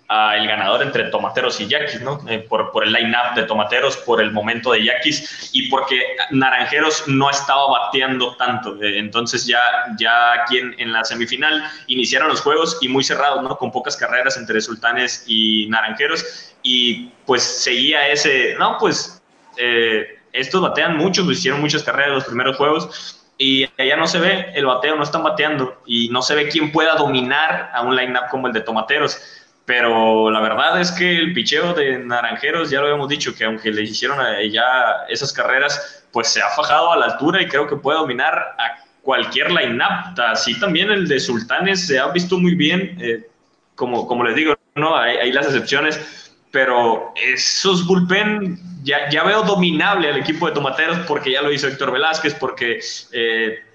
el 0.09 0.47
ganador 0.47 0.81
entre 0.83 1.05
Tomateros 1.05 1.59
y 1.59 1.67
Yaquis, 1.67 2.01
¿no? 2.01 2.21
Eh, 2.29 2.39
por, 2.39 2.71
por, 2.71 2.85
el 2.85 2.93
line-up 2.93 3.35
de 3.35 3.43
Tomateros, 3.43 3.97
por 3.97 4.21
el 4.21 4.31
momento 4.31 4.71
de 4.71 4.85
Yaquis 4.85 5.49
y 5.51 5.69
porque 5.69 6.01
Naranjeros 6.31 7.03
no 7.07 7.29
estaba 7.29 7.69
bateando 7.69 8.35
tanto. 8.37 8.81
Eh, 8.81 8.99
entonces 8.99 9.45
ya, 9.45 9.59
ya 9.99 10.31
aquí 10.33 10.59
en, 10.59 10.93
la 10.93 11.03
semifinal 11.03 11.61
iniciaron 11.87 12.29
los 12.29 12.39
juegos 12.39 12.77
y 12.79 12.87
muy 12.87 13.03
cerrados, 13.03 13.43
¿no? 13.43 13.57
Con 13.57 13.71
pocas 13.71 13.97
carreras 13.97 14.37
entre 14.37 14.61
Sultanes 14.61 15.25
y 15.27 15.67
Naranjeros 15.67 16.53
y 16.63 17.09
pues 17.25 17.43
seguía 17.43 18.07
ese, 18.07 18.55
no, 18.57 18.77
pues 18.79 19.21
eh, 19.57 20.19
estos 20.31 20.61
batean 20.61 20.95
mucho, 20.95 21.25
pues 21.25 21.39
hicieron 21.39 21.59
muchas 21.59 21.83
carreras 21.83 22.13
los 22.13 22.25
primeros 22.25 22.55
juegos 22.55 23.25
y 23.37 23.65
allá 23.77 23.97
no 23.97 24.07
se 24.07 24.19
ve 24.19 24.51
el 24.55 24.65
bateo, 24.65 24.95
no 24.95 25.03
están 25.03 25.23
bateando 25.23 25.81
y 25.85 26.07
no 26.09 26.21
se 26.21 26.33
ve 26.33 26.47
quién 26.47 26.71
pueda 26.71 26.95
dominar 26.95 27.71
a 27.73 27.81
un 27.81 27.95
line-up 27.95 28.29
como 28.31 28.47
el 28.47 28.53
de 28.53 28.61
Tomateros 28.61 29.19
pero 29.67 30.31
la 30.31 30.39
verdad 30.39 30.79
es 30.79 30.93
que 30.93 31.17
el 31.17 31.33
picheo 31.33 31.73
de 31.73 31.99
Naranjeros, 31.99 32.69
ya 32.69 32.79
lo 32.79 32.85
habíamos 32.85 33.09
dicho, 33.09 33.35
que 33.35 33.43
aunque 33.43 33.69
le 33.69 33.81
hicieron 33.81 34.17
ya 34.49 34.63
esas 35.09 35.33
carreras, 35.33 36.05
pues 36.13 36.29
se 36.29 36.41
ha 36.41 36.47
fajado 36.51 36.93
a 36.93 36.97
la 36.97 37.07
altura 37.07 37.41
y 37.41 37.49
creo 37.49 37.67
que 37.67 37.75
puede 37.75 37.99
dominar 37.99 38.33
a 38.33 38.81
cualquier 39.01 39.51
line-up. 39.51 40.17
Así 40.21 40.57
también 40.57 40.89
el 40.89 41.05
de 41.09 41.19
Sultanes 41.19 41.85
se 41.85 41.99
ha 41.99 42.07
visto 42.07 42.39
muy 42.39 42.55
bien, 42.55 42.97
eh, 43.01 43.27
como, 43.75 44.07
como 44.07 44.23
les 44.23 44.37
digo, 44.37 44.55
¿no? 44.75 44.95
hay, 44.95 45.33
las 45.33 45.47
excepciones, 45.47 46.33
pero 46.49 47.11
esos 47.21 47.85
bullpen 47.85 48.57
ya, 48.83 49.09
ya, 49.09 49.25
veo 49.25 49.43
dominable 49.43 50.07
al 50.07 50.17
equipo 50.17 50.47
de 50.47 50.53
Tomateros 50.53 50.99
porque 50.99 51.33
ya 51.33 51.41
lo 51.41 51.51
hizo 51.51 51.67
Héctor 51.67 51.91
Velázquez, 51.91 52.35
porque... 52.35 52.79
Eh, 53.11 53.66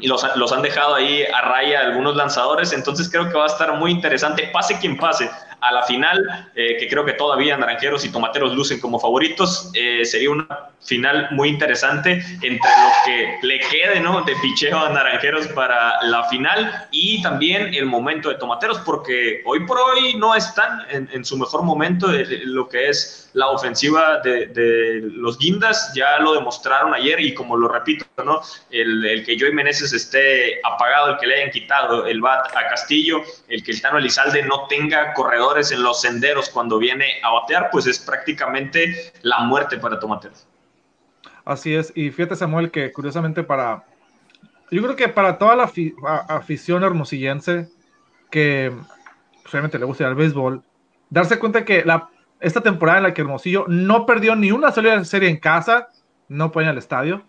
y 0.00 0.08
los, 0.08 0.24
los, 0.36 0.52
han 0.52 0.62
dejado 0.62 0.94
ahí 0.94 1.22
a 1.22 1.40
raya 1.42 1.80
algunos 1.80 2.16
lanzadores, 2.16 2.72
entonces 2.72 3.08
creo 3.10 3.28
que 3.28 3.34
va 3.34 3.44
a 3.44 3.48
estar 3.48 3.74
muy 3.74 3.90
interesante, 3.90 4.48
pase 4.52 4.78
quien 4.78 4.96
pase, 4.96 5.30
a 5.60 5.72
la 5.72 5.82
final, 5.82 6.50
eh, 6.54 6.76
que 6.78 6.88
creo 6.88 7.04
que 7.04 7.12
todavía 7.12 7.56
Naranjeros 7.56 8.04
y 8.04 8.12
Tomateros 8.12 8.54
lucen 8.54 8.80
como 8.80 8.98
favoritos, 8.98 9.70
eh, 9.74 10.04
sería 10.04 10.30
una 10.30 10.70
final 10.80 11.28
muy 11.32 11.50
interesante 11.50 12.12
entre 12.12 12.70
lo 12.70 12.90
que 13.04 13.38
le 13.42 13.58
quede 13.60 14.00
¿no? 14.00 14.22
de 14.22 14.34
picheo 14.36 14.78
a 14.78 14.88
Naranjeros 14.88 15.48
para 15.48 16.02
la 16.04 16.24
final 16.24 16.88
y 16.90 17.20
también 17.22 17.74
el 17.74 17.86
momento 17.86 18.30
de 18.30 18.36
Tomateros, 18.36 18.78
porque 18.78 19.42
hoy 19.44 19.66
por 19.66 19.78
hoy 19.78 20.14
no 20.14 20.34
están 20.34 20.86
en, 20.90 21.24
su 21.24 21.36
mejor 21.36 21.62
momento 21.62 22.08
de, 22.08 22.24
lo 22.44 22.68
que 22.68 22.88
es 22.88 23.30
la 23.34 23.48
ofensiva 23.48 24.20
de, 24.20 25.00
los 25.02 25.38
Guindas, 25.38 25.92
ya 25.94 26.18
lo 26.18 26.32
demostraron 26.32 26.94
ayer 26.94 27.20
y 27.20 27.34
como 27.34 27.56
lo 27.56 27.68
repito, 27.68 28.06
¿no? 28.24 28.40
el, 28.70 29.04
el 29.04 29.24
que 29.24 29.38
Joey 29.38 29.52
Meneses 29.52 29.92
esté 29.92 30.60
apagado, 30.64 31.10
el 31.10 31.18
que 31.18 31.26
le 31.26 31.36
hayan 31.36 31.50
quitado 31.50 32.06
el 32.06 32.20
bat 32.20 32.46
a 32.56 32.68
Castillo, 32.68 33.22
el 33.48 33.62
que 33.62 33.72
el 33.72 33.82
Tano 33.82 33.98
Elizalde 33.98 34.42
no 34.42 34.66
tenga 34.66 35.12
corredores 35.50 35.72
en 35.72 35.82
los 35.82 36.00
senderos 36.00 36.48
cuando 36.48 36.78
viene 36.78 37.06
a 37.22 37.32
batear, 37.32 37.70
pues 37.70 37.86
es 37.86 37.98
prácticamente 37.98 39.12
la 39.22 39.40
muerte 39.40 39.78
para 39.78 39.98
Tomateros. 39.98 40.46
Así 41.44 41.74
es, 41.74 41.92
y 41.96 42.10
fíjate 42.10 42.36
Samuel 42.36 42.70
que 42.70 42.92
curiosamente 42.92 43.42
para, 43.42 43.84
yo 44.70 44.82
creo 44.82 44.94
que 44.94 45.08
para 45.08 45.38
toda 45.38 45.56
la 45.56 45.70
afición 46.28 46.84
hermosillense 46.84 47.68
que 48.30 48.72
obviamente 49.48 49.78
le 49.78 49.84
gusta 49.84 50.06
el 50.06 50.14
béisbol, 50.14 50.62
darse 51.08 51.38
cuenta 51.38 51.64
que 51.64 51.84
la, 51.84 52.08
esta 52.38 52.60
temporada 52.60 52.98
en 52.98 53.04
la 53.04 53.14
que 53.14 53.22
Hermosillo 53.22 53.64
no 53.66 54.06
perdió 54.06 54.36
ni 54.36 54.52
una 54.52 54.70
sola 54.70 55.04
serie 55.04 55.28
en 55.28 55.38
casa, 55.38 55.88
no 56.28 56.52
puede 56.52 56.66
ir 56.66 56.70
al 56.70 56.78
estadio. 56.78 57.24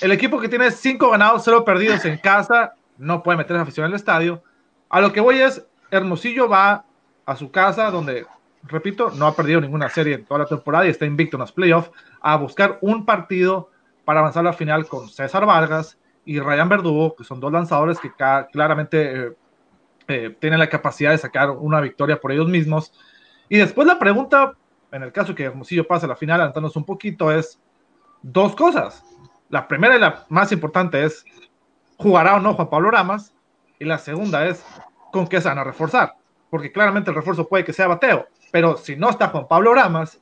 El 0.00 0.12
equipo 0.12 0.40
que 0.40 0.48
tiene 0.48 0.70
cinco 0.70 1.10
ganados, 1.10 1.42
cero 1.44 1.64
perdidos 1.64 2.04
en 2.06 2.16
casa, 2.16 2.74
no 2.96 3.22
puede 3.22 3.36
meter 3.36 3.56
a 3.56 3.62
afición 3.62 3.84
al 3.84 3.94
estadio. 3.94 4.42
A 4.88 5.02
lo 5.02 5.12
que 5.12 5.20
voy 5.20 5.40
es, 5.40 5.66
Hermosillo 5.90 6.48
va 6.48 6.86
a 7.24 7.36
su 7.36 7.50
casa 7.50 7.90
donde 7.90 8.26
repito, 8.64 9.10
no 9.10 9.26
ha 9.26 9.34
perdido 9.34 9.60
ninguna 9.60 9.88
serie 9.88 10.14
en 10.14 10.24
toda 10.24 10.40
la 10.40 10.46
temporada 10.46 10.86
y 10.86 10.90
está 10.90 11.06
invicto 11.06 11.36
en 11.36 11.40
los 11.40 11.52
playoffs, 11.52 11.90
a 12.20 12.36
buscar 12.36 12.78
un 12.80 13.04
partido 13.04 13.70
para 14.04 14.20
avanzar 14.20 14.40
a 14.40 14.50
la 14.50 14.52
final 14.52 14.86
con 14.86 15.08
César 15.08 15.46
Vargas 15.46 15.98
y 16.24 16.38
Ryan 16.38 16.68
Verdugo, 16.68 17.16
que 17.16 17.24
son 17.24 17.40
dos 17.40 17.52
lanzadores 17.52 17.98
que 17.98 18.12
claramente 18.52 19.26
eh, 19.26 19.32
eh, 20.08 20.36
tienen 20.40 20.58
la 20.58 20.68
capacidad 20.68 21.10
de 21.10 21.18
sacar 21.18 21.50
una 21.50 21.80
victoria 21.80 22.20
por 22.20 22.32
ellos 22.32 22.48
mismos. 22.48 22.92
Y 23.48 23.58
después 23.58 23.86
la 23.86 23.98
pregunta, 23.98 24.54
en 24.92 25.02
el 25.02 25.12
caso 25.12 25.34
que 25.34 25.44
Hermosillo 25.44 25.86
pase 25.86 26.06
a 26.06 26.08
la 26.08 26.16
final, 26.16 26.40
adelantándonos 26.40 26.76
un 26.76 26.84
poquito, 26.84 27.32
es 27.32 27.60
dos 28.22 28.54
cosas. 28.54 29.04
La 29.48 29.66
primera 29.68 29.96
y 29.96 30.00
la 30.00 30.24
más 30.28 30.52
importante 30.52 31.04
es, 31.04 31.24
¿jugará 31.96 32.36
o 32.36 32.40
no 32.40 32.54
Juan 32.54 32.70
Pablo 32.70 32.90
Ramas? 32.90 33.34
Y 33.78 33.84
la 33.84 33.98
segunda 33.98 34.46
es, 34.46 34.64
¿con 35.10 35.26
qué 35.26 35.40
se 35.40 35.48
van 35.48 35.58
a 35.58 35.64
reforzar? 35.64 36.14
Porque 36.52 36.70
claramente 36.70 37.08
el 37.08 37.16
refuerzo 37.16 37.48
puede 37.48 37.64
que 37.64 37.72
sea 37.72 37.86
bateo, 37.86 38.28
pero 38.50 38.76
si 38.76 38.94
no 38.94 39.08
está 39.08 39.28
Juan 39.28 39.48
Pablo 39.48 39.72
Ramas, 39.72 40.20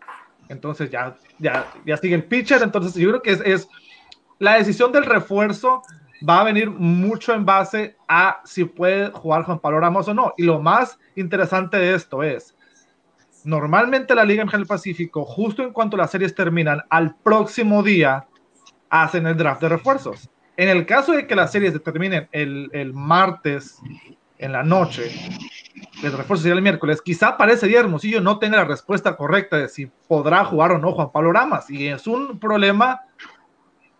entonces 0.49 0.89
ya, 0.89 1.17
ya, 1.41 1.67
ya 1.85 1.97
sigue 1.97 2.15
el 2.15 2.23
pitcher, 2.23 2.63
entonces 2.63 2.95
yo 2.95 3.09
creo 3.09 3.21
que 3.21 3.53
es, 3.53 3.69
la 4.39 4.55
decisión 4.55 4.93
del 4.93 5.07
refuerzo 5.07 5.83
va 6.29 6.41
a 6.41 6.45
venir 6.45 6.71
mucho 6.71 7.35
en 7.35 7.45
base 7.45 7.97
a 8.07 8.43
si 8.45 8.63
puede 8.63 9.11
jugar 9.11 9.43
Juan 9.43 9.59
Pablo 9.59 9.81
Ramos 9.81 10.07
o 10.07 10.15
no. 10.15 10.33
Y 10.37 10.45
lo 10.45 10.61
más 10.61 11.01
interesante 11.17 11.79
de 11.79 11.97
esto 11.97 12.23
es, 12.23 12.57
normalmente 13.43 14.15
la 14.15 14.25
Liga 14.25 14.45
Mexicana 14.45 14.61
del 14.61 14.69
Pacífico, 14.69 15.25
justo 15.25 15.65
en 15.65 15.73
cuanto 15.73 15.97
las 15.97 16.13
series 16.13 16.33
terminan, 16.33 16.81
al 16.91 17.17
próximo 17.17 17.83
día 17.83 18.29
hacen 18.89 19.27
el 19.27 19.37
draft 19.37 19.63
de 19.63 19.69
refuerzos. 19.69 20.31
En 20.57 20.69
el 20.69 20.87
caso 20.87 21.11
de 21.11 21.27
que 21.27 21.35
las 21.35 21.51
series 21.51 21.83
terminen 21.83 22.29
el, 22.31 22.71
el 22.73 22.93
martes 22.93 23.81
en 24.41 24.53
la 24.53 24.63
noche, 24.63 25.11
el 26.03 26.13
refuerzo 26.13 26.43
sería 26.43 26.57
el 26.57 26.63
miércoles, 26.63 27.03
quizá 27.03 27.37
para 27.37 27.53
ese 27.53 27.67
día 27.67 27.81
Hermosillo 27.81 28.23
no 28.23 28.39
tenga 28.39 28.57
la 28.57 28.65
respuesta 28.65 29.15
correcta 29.15 29.59
de 29.59 29.69
si 29.69 29.87
podrá 30.09 30.45
jugar 30.47 30.73
o 30.73 30.79
no 30.79 30.93
Juan 30.93 31.13
Pablo 31.13 31.33
Ramas. 31.33 31.69
Y 31.69 31.87
es 31.89 32.07
un 32.07 32.39
problema 32.39 33.03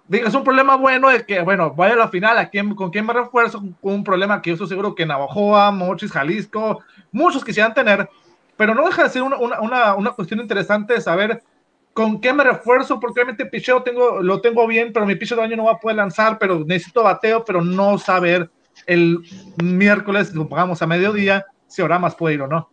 es 0.09 0.35
un 0.35 0.43
problema 0.43 0.75
bueno 0.77 1.09
de 1.09 1.25
que, 1.25 1.41
bueno, 1.43 1.73
vaya 1.73 1.95
a 1.95 1.99
la 1.99 2.09
final, 2.09 2.37
¿a 2.39 2.49
quién, 2.49 2.75
¿con 2.75 2.91
quién 2.91 3.07
me 3.07 3.13
refuerzo? 3.13 3.63
Un 3.81 4.03
problema 4.03 4.43
que 4.43 4.51
yo 4.51 4.55
estoy 4.55 4.69
seguro 4.69 4.95
que 4.95 5.07
Navajoa, 5.07 5.71
Mochis, 5.71 6.11
Jalisco, 6.11 6.83
muchos 7.13 7.45
quisieran 7.45 7.75
tener, 7.75 8.09
pero 8.57 8.75
no 8.75 8.85
deja 8.87 9.05
de 9.05 9.11
ser 9.11 9.23
una, 9.23 9.37
una, 9.37 9.95
una, 9.95 10.11
cuestión 10.11 10.41
interesante 10.41 10.95
de 10.95 11.01
saber 11.01 11.45
con 11.93 12.21
qué 12.21 12.33
me 12.33 12.43
refuerzo, 12.43 12.99
porque 12.99 13.21
obviamente 13.21 13.47
picheo 13.47 13.83
tengo, 13.83 14.21
lo 14.21 14.41
tengo 14.41 14.67
bien, 14.67 14.93
pero 14.93 15.07
mi 15.07 15.15
picheo 15.15 15.37
de 15.37 15.45
año 15.45 15.57
no 15.57 15.65
va 15.65 15.73
a 15.73 15.79
poder 15.79 15.99
lanzar, 15.99 16.39
pero 16.39 16.59
necesito 16.59 17.05
bateo, 17.05 17.45
pero 17.45 17.63
no 17.63 17.97
saber 17.97 18.51
el 18.87 19.19
miércoles, 19.63 20.35
lo 20.35 20.49
pagamos 20.49 20.83
a 20.83 20.87
mediodía, 20.87 21.47
si 21.67 21.83
más 21.83 22.15
puede 22.15 22.35
ir 22.35 22.43
o 22.43 22.47
no. 22.47 22.71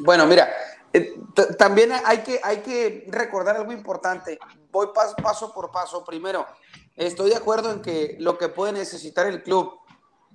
Bueno, 0.00 0.26
mira, 0.26 0.48
eh, 0.92 1.14
también 1.58 1.92
hay 2.04 2.18
que, 2.18 2.40
hay 2.42 2.58
que 2.58 3.06
recordar 3.08 3.56
algo 3.56 3.72
importante. 3.72 4.38
Voy 4.70 4.88
paso, 4.94 5.14
paso 5.16 5.52
por 5.52 5.70
paso. 5.70 6.04
Primero, 6.04 6.46
estoy 6.96 7.30
de 7.30 7.36
acuerdo 7.36 7.70
en 7.72 7.82
que 7.82 8.16
lo 8.18 8.36
que 8.36 8.48
puede 8.48 8.72
necesitar 8.72 9.26
el 9.26 9.42
club, 9.42 9.78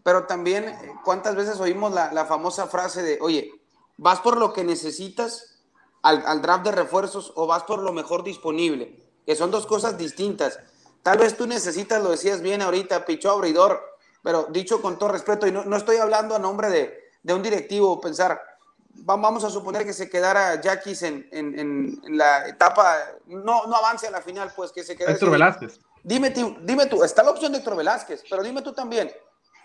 pero 0.04 0.26
también 0.26 0.70
eh, 0.70 0.94
cuántas 1.04 1.36
veces 1.36 1.60
oímos 1.60 1.94
la, 1.94 2.12
la 2.14 2.26
famosa 2.26 2.68
frase 2.68 3.04
de, 3.04 3.20
oye, 3.22 3.52
¿vas 3.98 4.20
por 4.22 4.38
lo 4.38 4.54
que 4.54 4.64
necesitas 4.64 5.60
al, 6.02 6.24
al, 6.26 6.42
draft 6.42 6.66
de 6.66 6.72
refuerzos 6.72 7.34
o 7.36 7.46
vas 7.46 7.64
por 7.64 7.84
lo 7.84 7.92
mejor 7.92 8.24
disponible? 8.24 8.98
Que 9.26 9.36
son 9.36 9.52
dos 9.52 9.68
cosas 9.68 9.98
distintas. 9.98 10.60
Tal 11.04 11.18
vez 11.18 11.38
tú 11.38 11.46
necesitas, 11.46 12.02
lo 12.02 12.12
decías 12.12 12.42
bien 12.42 12.62
ahorita, 12.62 13.06
pichó 13.06 13.32
abridor, 13.32 13.97
pero 14.28 14.44
dicho 14.50 14.82
con 14.82 15.00
todo 15.00 15.08
respeto, 15.08 15.48
y 15.48 15.54
no, 15.54 15.64
no 15.64 15.78
estoy 15.78 15.96
hablando 15.96 16.36
a 16.36 16.40
nombre 16.40 16.70
de, 16.70 17.12
de 17.24 17.34
un 17.34 17.42
directivo, 17.42 18.02
pensar, 18.02 18.42
vamos 18.90 19.46
a 19.46 19.50
suponer 19.50 19.86
que 19.86 19.94
se 19.94 20.10
quedara 20.10 20.60
Jackis 20.60 21.04
en, 21.04 21.30
en, 21.32 21.58
en, 21.58 22.18
la 22.18 22.46
etapa, 22.46 22.94
no, 23.28 23.68
no 23.68 23.76
avance 23.78 24.06
a 24.06 24.12
la 24.12 24.22
final, 24.22 24.52
pues 24.54 24.74
que 24.74 24.84
se 24.84 24.98
quede. 24.98 25.14
Héctor 25.14 25.32
Velázquez. 25.32 25.80
Dime 26.04 26.32
tú, 26.32 26.58
dime 26.62 26.88
tú, 26.88 27.06
está 27.06 27.24
la 27.24 27.32
opción 27.32 27.54
de 27.54 27.60
Héctor 27.60 27.78
Velázquez, 27.78 28.26
pero 28.30 28.44
dime 28.44 28.62
tú 28.62 28.74
también, 28.74 29.10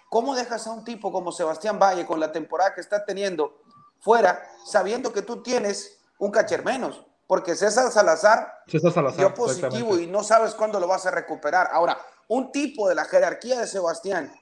¿cómo 0.09 0.33
dejas 0.37 0.65
a 0.69 0.71
un 0.71 0.85
tipo 0.85 1.11
como 1.11 1.33
Sebastián 1.33 1.81
Valle 1.81 2.07
con 2.07 2.21
la 2.21 2.31
temporada 2.31 2.73
que 2.73 2.83
está 2.83 3.05
teniendo 3.05 3.63
fuera, 3.99 4.49
sabiendo 4.65 5.13
que 5.13 5.23
tú 5.23 5.43
tienes 5.43 5.99
un 6.19 6.31
cacher 6.31 6.65
menos? 6.65 7.05
Porque 7.27 7.57
César 7.57 7.91
Salazar, 7.91 8.63
César 8.69 8.93
Salazar 8.93 9.19
dio 9.19 9.35
positivo 9.35 9.99
y 9.99 10.07
no 10.07 10.23
sabes 10.23 10.55
cuándo 10.55 10.79
lo 10.79 10.87
vas 10.87 11.05
a 11.07 11.11
recuperar. 11.11 11.69
Ahora, 11.73 11.99
un 12.29 12.53
tipo 12.53 12.89
de 12.89 12.95
la 12.95 13.05
jerarquía 13.05 13.59
de 13.59 13.67
Sebastián, 13.67 14.33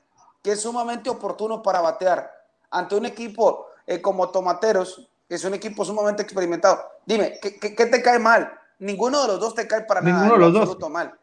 que 0.43 0.53
es 0.53 0.63
sumamente 0.63 1.11
oportuno 1.11 1.63
para 1.63 1.81
batear 1.81 2.31
ante 2.71 2.95
un 2.95 3.07
equipo 3.07 3.67
eh, 3.87 4.01
como 4.01 4.31
Tomateros, 4.31 5.09
que 5.29 5.35
es 5.35 5.45
un 5.45 5.55
equipo 5.55 5.85
sumamente 5.85 6.23
experimentado. 6.23 6.81
Dime, 7.05 7.39
¿qué, 7.41 7.59
¿qué, 7.59 7.87
te 7.87 8.03
cae 8.03 8.19
mal? 8.19 8.53
Ninguno 8.79 9.23
de 9.23 9.29
los 9.29 9.41
dos 9.41 9.55
te 9.55 9.67
cae 9.67 9.83
para 9.83 10.01
Ninguno 10.01 10.25
nada. 10.25 10.37
Ninguno 10.37 10.53
de 10.53 10.67
los 10.67 10.79
dos. 10.79 10.91
Mal. 10.91 11.15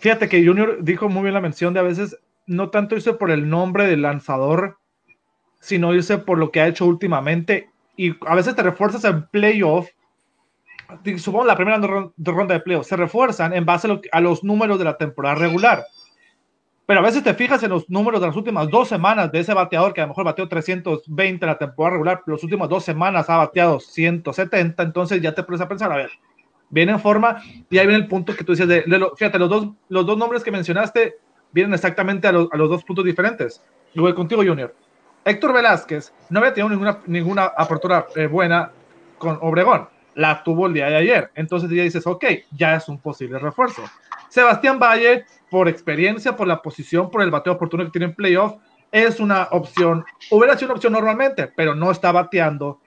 Fíjate 0.00 0.28
que 0.28 0.44
Junior 0.44 0.82
dijo 0.82 1.08
muy 1.08 1.22
bien 1.22 1.34
la 1.34 1.40
mención 1.40 1.72
de 1.74 1.80
a 1.80 1.84
veces 1.84 2.16
no 2.46 2.70
tanto 2.70 2.94
irse 2.94 3.12
por 3.12 3.30
el 3.30 3.48
nombre 3.48 3.86
del 3.86 4.02
lanzador, 4.02 4.78
sino 5.60 5.94
irse 5.94 6.18
por 6.18 6.38
lo 6.38 6.50
que 6.50 6.60
ha 6.60 6.66
hecho 6.66 6.86
últimamente. 6.86 7.70
Y 7.96 8.14
a 8.26 8.34
veces 8.34 8.54
te 8.54 8.62
refuerzas 8.62 9.04
en 9.04 9.26
playoff. 9.28 9.88
Supongo 11.18 11.44
la 11.44 11.56
primera 11.56 11.78
ronda 11.78 12.54
de 12.54 12.60
playoff. 12.60 12.86
Se 12.86 12.96
refuerzan 12.96 13.52
en 13.54 13.64
base 13.64 13.86
a, 13.86 13.90
lo, 13.90 14.00
a 14.12 14.20
los 14.20 14.44
números 14.44 14.78
de 14.78 14.84
la 14.84 14.98
temporada 14.98 15.36
regular 15.36 15.86
pero 16.86 17.00
a 17.00 17.02
veces 17.02 17.24
te 17.24 17.34
fijas 17.34 17.62
en 17.64 17.70
los 17.70 17.90
números 17.90 18.20
de 18.20 18.28
las 18.28 18.36
últimas 18.36 18.70
dos 18.70 18.88
semanas 18.88 19.30
de 19.32 19.40
ese 19.40 19.52
bateador 19.52 19.92
que 19.92 20.00
a 20.00 20.04
lo 20.04 20.08
mejor 20.08 20.24
bateó 20.24 20.48
320 20.48 21.44
en 21.44 21.50
la 21.50 21.58
temporada 21.58 21.94
regular, 21.94 22.22
pero 22.24 22.36
las 22.36 22.44
últimas 22.44 22.68
dos 22.68 22.84
semanas 22.84 23.28
ha 23.28 23.38
bateado 23.38 23.80
170, 23.80 24.82
entonces 24.82 25.20
ya 25.20 25.34
te 25.34 25.42
pones 25.42 25.60
a 25.60 25.68
pensar, 25.68 25.90
a 25.92 25.96
ver, 25.96 26.10
viene 26.70 26.92
en 26.92 27.00
forma 27.00 27.42
y 27.68 27.78
ahí 27.78 27.86
viene 27.86 28.02
el 28.02 28.08
punto 28.08 28.34
que 28.34 28.44
tú 28.44 28.52
dices, 28.52 28.68
de, 28.68 28.82
de 28.82 28.98
lo, 28.98 29.16
fíjate, 29.16 29.38
los 29.38 29.50
dos, 29.50 29.68
los 29.88 30.06
dos 30.06 30.16
nombres 30.16 30.44
que 30.44 30.52
mencionaste 30.52 31.16
vienen 31.52 31.74
exactamente 31.74 32.28
a, 32.28 32.32
lo, 32.32 32.48
a 32.52 32.56
los 32.56 32.68
dos 32.68 32.84
puntos 32.84 33.04
diferentes. 33.04 33.62
Y 33.94 34.00
voy 34.00 34.14
contigo, 34.14 34.42
Junior. 34.44 34.74
Héctor 35.24 35.52
Velázquez 35.52 36.12
no 36.30 36.38
había 36.38 36.54
tenido 36.54 36.68
ninguna, 36.68 37.00
ninguna 37.06 37.44
apertura 37.46 38.06
eh, 38.14 38.28
buena 38.28 38.70
con 39.18 39.38
Obregón, 39.40 39.88
la 40.16 40.42
tuvo 40.42 40.66
el 40.66 40.72
día 40.72 40.86
de 40.86 40.96
ayer, 40.96 41.30
entonces 41.34 41.70
ya 41.70 41.82
dices, 41.82 42.06
ok, 42.06 42.24
ya 42.52 42.74
es 42.74 42.88
un 42.88 42.98
posible 42.98 43.38
refuerzo. 43.38 43.82
Sebastián 44.30 44.78
Valle 44.78 45.26
por 45.50 45.68
experiencia, 45.68 46.34
por 46.34 46.48
la 46.48 46.62
posición, 46.62 47.10
por 47.10 47.22
el 47.22 47.30
bateo 47.30 47.52
oportuno 47.52 47.84
que 47.84 47.90
tiene 47.90 48.06
en 48.06 48.14
playoff, 48.14 48.54
es 48.90 49.20
una 49.20 49.48
opción, 49.50 50.04
hubiera 50.30 50.56
sido 50.56 50.68
una 50.68 50.76
opción 50.76 50.94
normalmente, 50.94 51.52
pero 51.54 51.74
no 51.74 51.90
está 51.90 52.12
bateando 52.12 52.80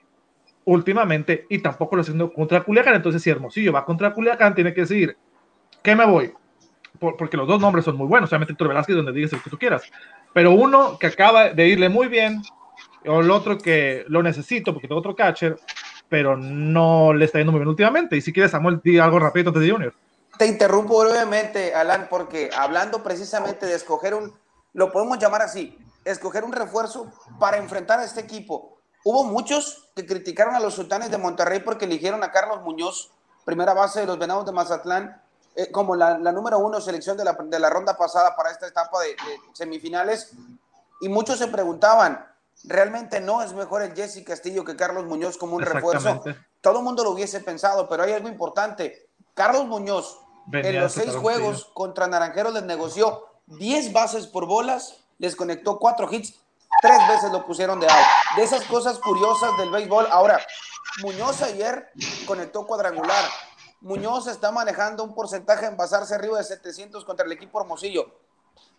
últimamente 0.65 1.45
y 1.49 1.59
tampoco 1.59 1.95
lo 1.95 2.01
haciendo 2.01 2.33
contra 2.33 2.63
Culiacán. 2.63 2.95
Entonces, 2.95 3.21
si 3.21 3.29
Hermosillo 3.29 3.73
va 3.73 3.85
contra 3.85 4.11
Culiacán, 4.11 4.55
tiene 4.55 4.73
que 4.73 4.81
decir, 4.81 5.15
¿qué 5.83 5.95
me 5.95 6.05
voy? 6.05 6.33
Por, 6.97 7.15
porque 7.15 7.37
los 7.37 7.47
dos 7.47 7.61
nombres 7.61 7.85
son 7.85 7.95
muy 7.95 8.07
buenos, 8.07 8.31
obviamente 8.31 8.53
Héctor 8.53 8.69
Velázquez, 8.69 8.95
donde 8.95 9.11
digas 9.11 9.31
lo 9.31 9.41
que 9.41 9.49
tú 9.51 9.57
quieras, 9.57 9.83
pero 10.33 10.51
uno 10.51 10.97
que 10.97 11.07
acaba 11.07 11.49
de 11.49 11.67
irle 11.67 11.89
muy 11.89 12.07
bien, 12.07 12.41
o 13.05 13.21
el 13.21 13.31
otro 13.31 13.57
que 13.57 14.03
lo 14.07 14.21
necesito 14.23 14.73
porque 14.73 14.87
tengo 14.87 14.99
otro 14.99 15.15
catcher, 15.15 15.57
pero 16.09 16.35
no 16.35 17.13
le 17.13 17.25
está 17.25 17.37
yendo 17.37 17.51
muy 17.51 17.59
bien 17.59 17.69
últimamente. 17.69 18.17
Y 18.17 18.21
si 18.21 18.33
quieres, 18.33 18.51
Samuel, 18.51 18.81
di 18.83 18.99
algo 18.99 19.19
rápido 19.19 19.49
antes 19.49 19.63
de 19.63 19.71
Junior. 19.71 19.93
Te 20.37 20.47
interrumpo 20.47 20.99
brevemente, 20.99 21.75
Alan, 21.75 22.07
porque 22.09 22.49
hablando 22.55 23.03
precisamente 23.03 23.65
de 23.65 23.75
escoger 23.75 24.13
un, 24.13 24.33
lo 24.73 24.91
podemos 24.91 25.19
llamar 25.19 25.41
así, 25.41 25.77
escoger 26.05 26.43
un 26.43 26.51
refuerzo 26.51 27.11
para 27.39 27.57
enfrentar 27.57 27.99
a 27.99 28.05
este 28.05 28.21
equipo. 28.21 28.77
Hubo 29.03 29.23
muchos 29.23 29.89
que 29.95 30.05
criticaron 30.05 30.55
a 30.55 30.59
los 30.59 30.73
sultanes 30.73 31.11
de 31.11 31.17
Monterrey 31.17 31.59
porque 31.59 31.85
eligieron 31.85 32.23
a 32.23 32.31
Carlos 32.31 32.61
Muñoz, 32.61 33.11
primera 33.45 33.73
base 33.73 34.01
de 34.01 34.05
los 34.05 34.17
Venados 34.17 34.45
de 34.45 34.51
Mazatlán, 34.51 35.21
eh, 35.55 35.71
como 35.71 35.95
la, 35.95 36.17
la, 36.17 36.31
número 36.31 36.59
uno 36.59 36.79
selección 36.79 37.17
de 37.17 37.25
la, 37.25 37.33
de 37.33 37.59
la, 37.59 37.69
ronda 37.69 37.97
pasada 37.97 38.35
para 38.35 38.51
esta 38.51 38.67
etapa 38.67 39.01
de, 39.01 39.09
de, 39.09 39.39
semifinales. 39.53 40.33
Y 41.01 41.09
muchos 41.09 41.39
se 41.39 41.47
preguntaban, 41.47 42.25
¿realmente 42.63 43.19
no 43.21 43.41
es 43.41 43.53
mejor 43.53 43.81
el 43.81 43.95
Jesse 43.95 44.23
Castillo 44.23 44.63
que 44.63 44.75
Carlos 44.75 45.05
Muñoz 45.05 45.37
como 45.37 45.55
un 45.55 45.63
refuerzo? 45.63 46.21
Todo 46.61 46.79
el 46.79 46.83
mundo 46.83 47.03
lo 47.03 47.11
hubiese 47.11 47.39
pensado, 47.39 47.87
pero 47.87 48.03
hay 48.03 48.13
algo 48.13 48.27
importante. 48.27 49.09
Carlos 49.33 49.65
Muñoz 49.65 50.19
Venía 50.45 50.71
en 50.71 50.79
los 50.81 50.93
seis 50.93 51.15
juegos 51.15 51.69
contra 51.73 52.07
Naranjeros 52.07 52.53
les 52.53 52.63
negoció 52.63 53.25
10 53.47 53.93
bases 53.93 54.27
por 54.27 54.45
bolas, 54.45 54.97
les 55.17 55.35
conectó 55.35 55.77
4 55.77 56.07
hits, 56.11 56.39
tres 56.81 57.07
veces 57.07 57.31
lo 57.31 57.45
pusieron 57.45 57.79
de 57.79 57.87
out. 57.87 58.05
De 58.35 58.43
esas 58.43 58.63
cosas 58.65 58.99
curiosas 58.99 59.57
del 59.57 59.69
béisbol. 59.69 60.07
Ahora, 60.09 60.39
Muñoz 61.01 61.41
ayer 61.41 61.89
conectó 62.25 62.65
cuadrangular. 62.65 63.23
Muñoz 63.81 64.27
está 64.27 64.51
manejando 64.51 65.03
un 65.03 65.13
porcentaje 65.13 65.65
en 65.65 65.77
basarse 65.77 66.15
arriba 66.15 66.37
de 66.37 66.43
700 66.43 67.05
contra 67.05 67.25
el 67.25 67.31
equipo 67.31 67.59
Hermosillo. 67.59 68.07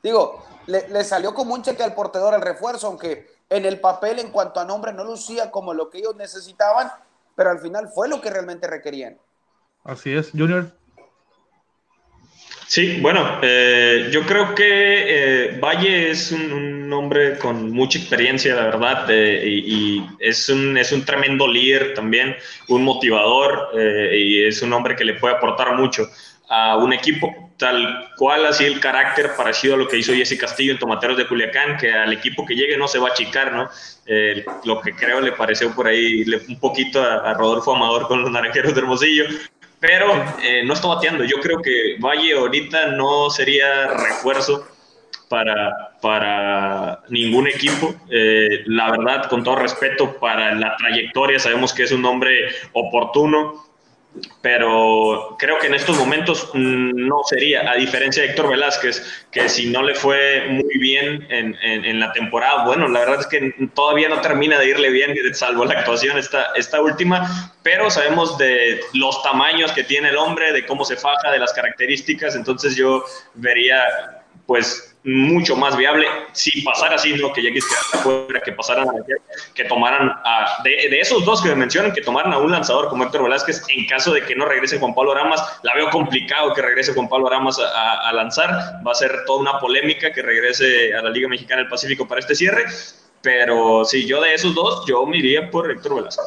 Digo, 0.02 0.42
le, 0.66 0.88
le, 0.88 1.04
salió 1.04 1.34
como 1.34 1.54
un 1.54 1.62
cheque 1.62 1.82
al 1.82 1.94
portador 1.94 2.34
el 2.34 2.40
refuerzo, 2.40 2.86
aunque 2.86 3.39
en 3.50 3.66
el 3.66 3.80
papel 3.80 4.18
en 4.20 4.30
cuanto 4.30 4.60
a 4.60 4.64
nombre 4.64 4.92
no 4.92 5.04
lucía 5.04 5.50
como 5.50 5.74
lo 5.74 5.90
que 5.90 5.98
ellos 5.98 6.16
necesitaban, 6.16 6.90
pero 7.34 7.50
al 7.50 7.58
final 7.58 7.88
fue 7.94 8.08
lo 8.08 8.20
que 8.20 8.30
realmente 8.30 8.66
requerían. 8.66 9.18
Así 9.84 10.14
es, 10.14 10.30
Junior. 10.30 10.72
Sí, 12.70 13.00
bueno, 13.00 13.40
eh, 13.42 14.10
yo 14.12 14.24
creo 14.24 14.54
que 14.54 14.64
eh, 14.64 15.58
Valle 15.58 16.12
es 16.12 16.30
un, 16.30 16.52
un, 16.52 16.92
hombre 16.92 17.36
con 17.36 17.72
mucha 17.72 17.98
experiencia, 17.98 18.54
la 18.54 18.66
verdad, 18.66 19.10
eh, 19.10 19.42
y, 19.44 19.96
y, 19.98 20.06
es, 20.20 20.48
un, 20.48 20.78
es 20.78 20.92
un 20.92 21.04
tremendo 21.04 21.48
líder 21.48 21.94
también, 21.94 22.36
un 22.68 22.84
motivador, 22.84 23.70
eh, 23.76 24.16
y 24.16 24.44
es 24.44 24.62
un 24.62 24.72
hombre 24.72 24.94
que 24.94 25.04
le 25.04 25.14
puede 25.14 25.34
aportar 25.34 25.76
mucho 25.76 26.08
a 26.48 26.76
un 26.76 26.92
equipo, 26.92 27.49
tal 27.60 28.08
cual 28.16 28.46
así 28.46 28.64
el 28.64 28.80
carácter 28.80 29.36
parecido 29.36 29.74
a 29.74 29.76
lo 29.76 29.86
que 29.86 29.98
hizo 29.98 30.12
Jesse 30.12 30.36
Castillo 30.36 30.72
en 30.72 30.78
Tomateros 30.78 31.16
de 31.16 31.28
Culiacán, 31.28 31.76
que 31.76 31.92
al 31.92 32.12
equipo 32.12 32.44
que 32.44 32.56
llegue 32.56 32.76
no 32.76 32.88
se 32.88 32.98
va 32.98 33.08
a 33.08 33.12
achicar, 33.12 33.52
¿no? 33.52 33.68
Eh, 34.06 34.44
lo 34.64 34.80
que 34.80 34.94
creo 34.96 35.20
le 35.20 35.32
pareció 35.32 35.72
por 35.72 35.86
ahí 35.86 36.24
le, 36.24 36.38
un 36.48 36.58
poquito 36.58 37.00
a, 37.00 37.30
a 37.30 37.34
Rodolfo 37.34 37.76
Amador 37.76 38.08
con 38.08 38.22
los 38.22 38.30
Naranjeros 38.30 38.74
de 38.74 38.80
Hermosillo, 38.80 39.26
pero 39.78 40.12
eh, 40.42 40.62
no 40.64 40.74
está 40.74 40.88
bateando. 40.88 41.24
Yo 41.24 41.36
creo 41.40 41.62
que 41.62 41.96
Valle 42.00 42.34
ahorita 42.34 42.88
no 42.88 43.30
sería 43.30 43.88
refuerzo 43.88 44.66
para, 45.28 45.96
para 46.02 47.00
ningún 47.08 47.46
equipo. 47.46 47.94
Eh, 48.10 48.62
la 48.66 48.90
verdad, 48.90 49.28
con 49.30 49.42
todo 49.44 49.56
respeto 49.56 50.18
para 50.18 50.54
la 50.54 50.76
trayectoria, 50.76 51.38
sabemos 51.38 51.72
que 51.72 51.84
es 51.84 51.92
un 51.92 52.04
hombre 52.04 52.48
oportuno, 52.72 53.69
pero 54.42 55.36
creo 55.38 55.58
que 55.58 55.68
en 55.68 55.74
estos 55.74 55.96
momentos 55.96 56.50
mm, 56.52 57.06
no 57.06 57.18
sería, 57.28 57.70
a 57.70 57.76
diferencia 57.76 58.22
de 58.22 58.30
Héctor 58.30 58.48
Velázquez, 58.48 59.26
que 59.30 59.48
si 59.48 59.70
no 59.70 59.82
le 59.82 59.94
fue 59.94 60.46
muy 60.48 60.78
bien 60.78 61.26
en, 61.30 61.56
en, 61.62 62.00
la 62.00 62.12
temporada, 62.12 62.64
bueno, 62.64 62.88
la 62.88 63.00
verdad 63.00 63.20
es 63.20 63.26
que 63.26 63.54
todavía 63.74 64.08
no 64.08 64.20
termina 64.20 64.58
de 64.58 64.68
irle 64.68 64.90
bien, 64.90 65.14
salvo 65.34 65.64
la 65.64 65.78
actuación 65.80 66.18
esta, 66.18 66.52
esta 66.56 66.80
última, 66.80 67.54
pero 67.62 67.90
sabemos 67.90 68.36
de 68.38 68.80
los 68.94 69.22
tamaños 69.22 69.72
que 69.72 69.84
tiene 69.84 70.08
el 70.08 70.16
hombre, 70.16 70.52
de 70.52 70.66
cómo 70.66 70.84
se 70.84 70.96
faja, 70.96 71.30
de 71.30 71.38
las 71.38 71.52
características, 71.52 72.34
entonces 72.34 72.74
yo 72.74 73.04
vería 73.34 73.84
pues 74.46 74.89
mucho 75.02 75.56
más 75.56 75.76
viable 75.76 76.06
si 76.32 76.60
pasara 76.62 76.96
así, 76.96 77.14
no 77.14 77.32
que 77.32 77.42
ya 77.42 77.50
fuera, 78.02 78.40
que 78.40 78.52
pasaran 78.52 78.86
que 79.54 79.64
tomaran 79.64 80.10
a, 80.24 80.62
de, 80.62 81.00
esos 81.00 81.24
dos 81.24 81.40
que 81.40 81.48
me 81.48 81.54
mencionan, 81.54 81.92
que 81.92 82.02
tomaran 82.02 82.32
a 82.32 82.38
un 82.38 82.50
lanzador 82.50 82.88
como 82.88 83.04
Héctor 83.04 83.22
Velázquez 83.22 83.62
en 83.68 83.86
caso 83.86 84.12
de 84.12 84.22
que 84.22 84.36
no 84.36 84.44
regrese 84.44 84.78
Juan 84.78 84.94
Pablo 84.94 85.12
Aramas, 85.12 85.42
la 85.62 85.74
veo 85.74 85.88
complicado 85.90 86.52
que 86.52 86.60
regrese 86.60 86.92
Juan 86.92 87.08
Pablo 87.08 87.28
Aramas 87.28 87.58
a, 87.58 88.12
lanzar, 88.12 88.50
va 88.86 88.92
a 88.92 88.94
ser 88.94 89.24
toda 89.26 89.40
una 89.40 89.58
polémica 89.58 90.12
que 90.12 90.20
regrese 90.20 90.94
a 90.94 91.02
la 91.02 91.10
Liga 91.10 91.28
Mexicana 91.28 91.62
del 91.62 91.70
Pacífico 91.70 92.06
para 92.06 92.20
este 92.20 92.34
cierre, 92.34 92.64
pero 93.22 93.84
si 93.84 94.06
yo 94.06 94.20
de 94.20 94.34
esos 94.34 94.54
dos, 94.54 94.84
yo 94.86 95.06
me 95.06 95.16
iría 95.16 95.50
por 95.50 95.70
Héctor 95.70 95.96
Velázquez. 95.96 96.26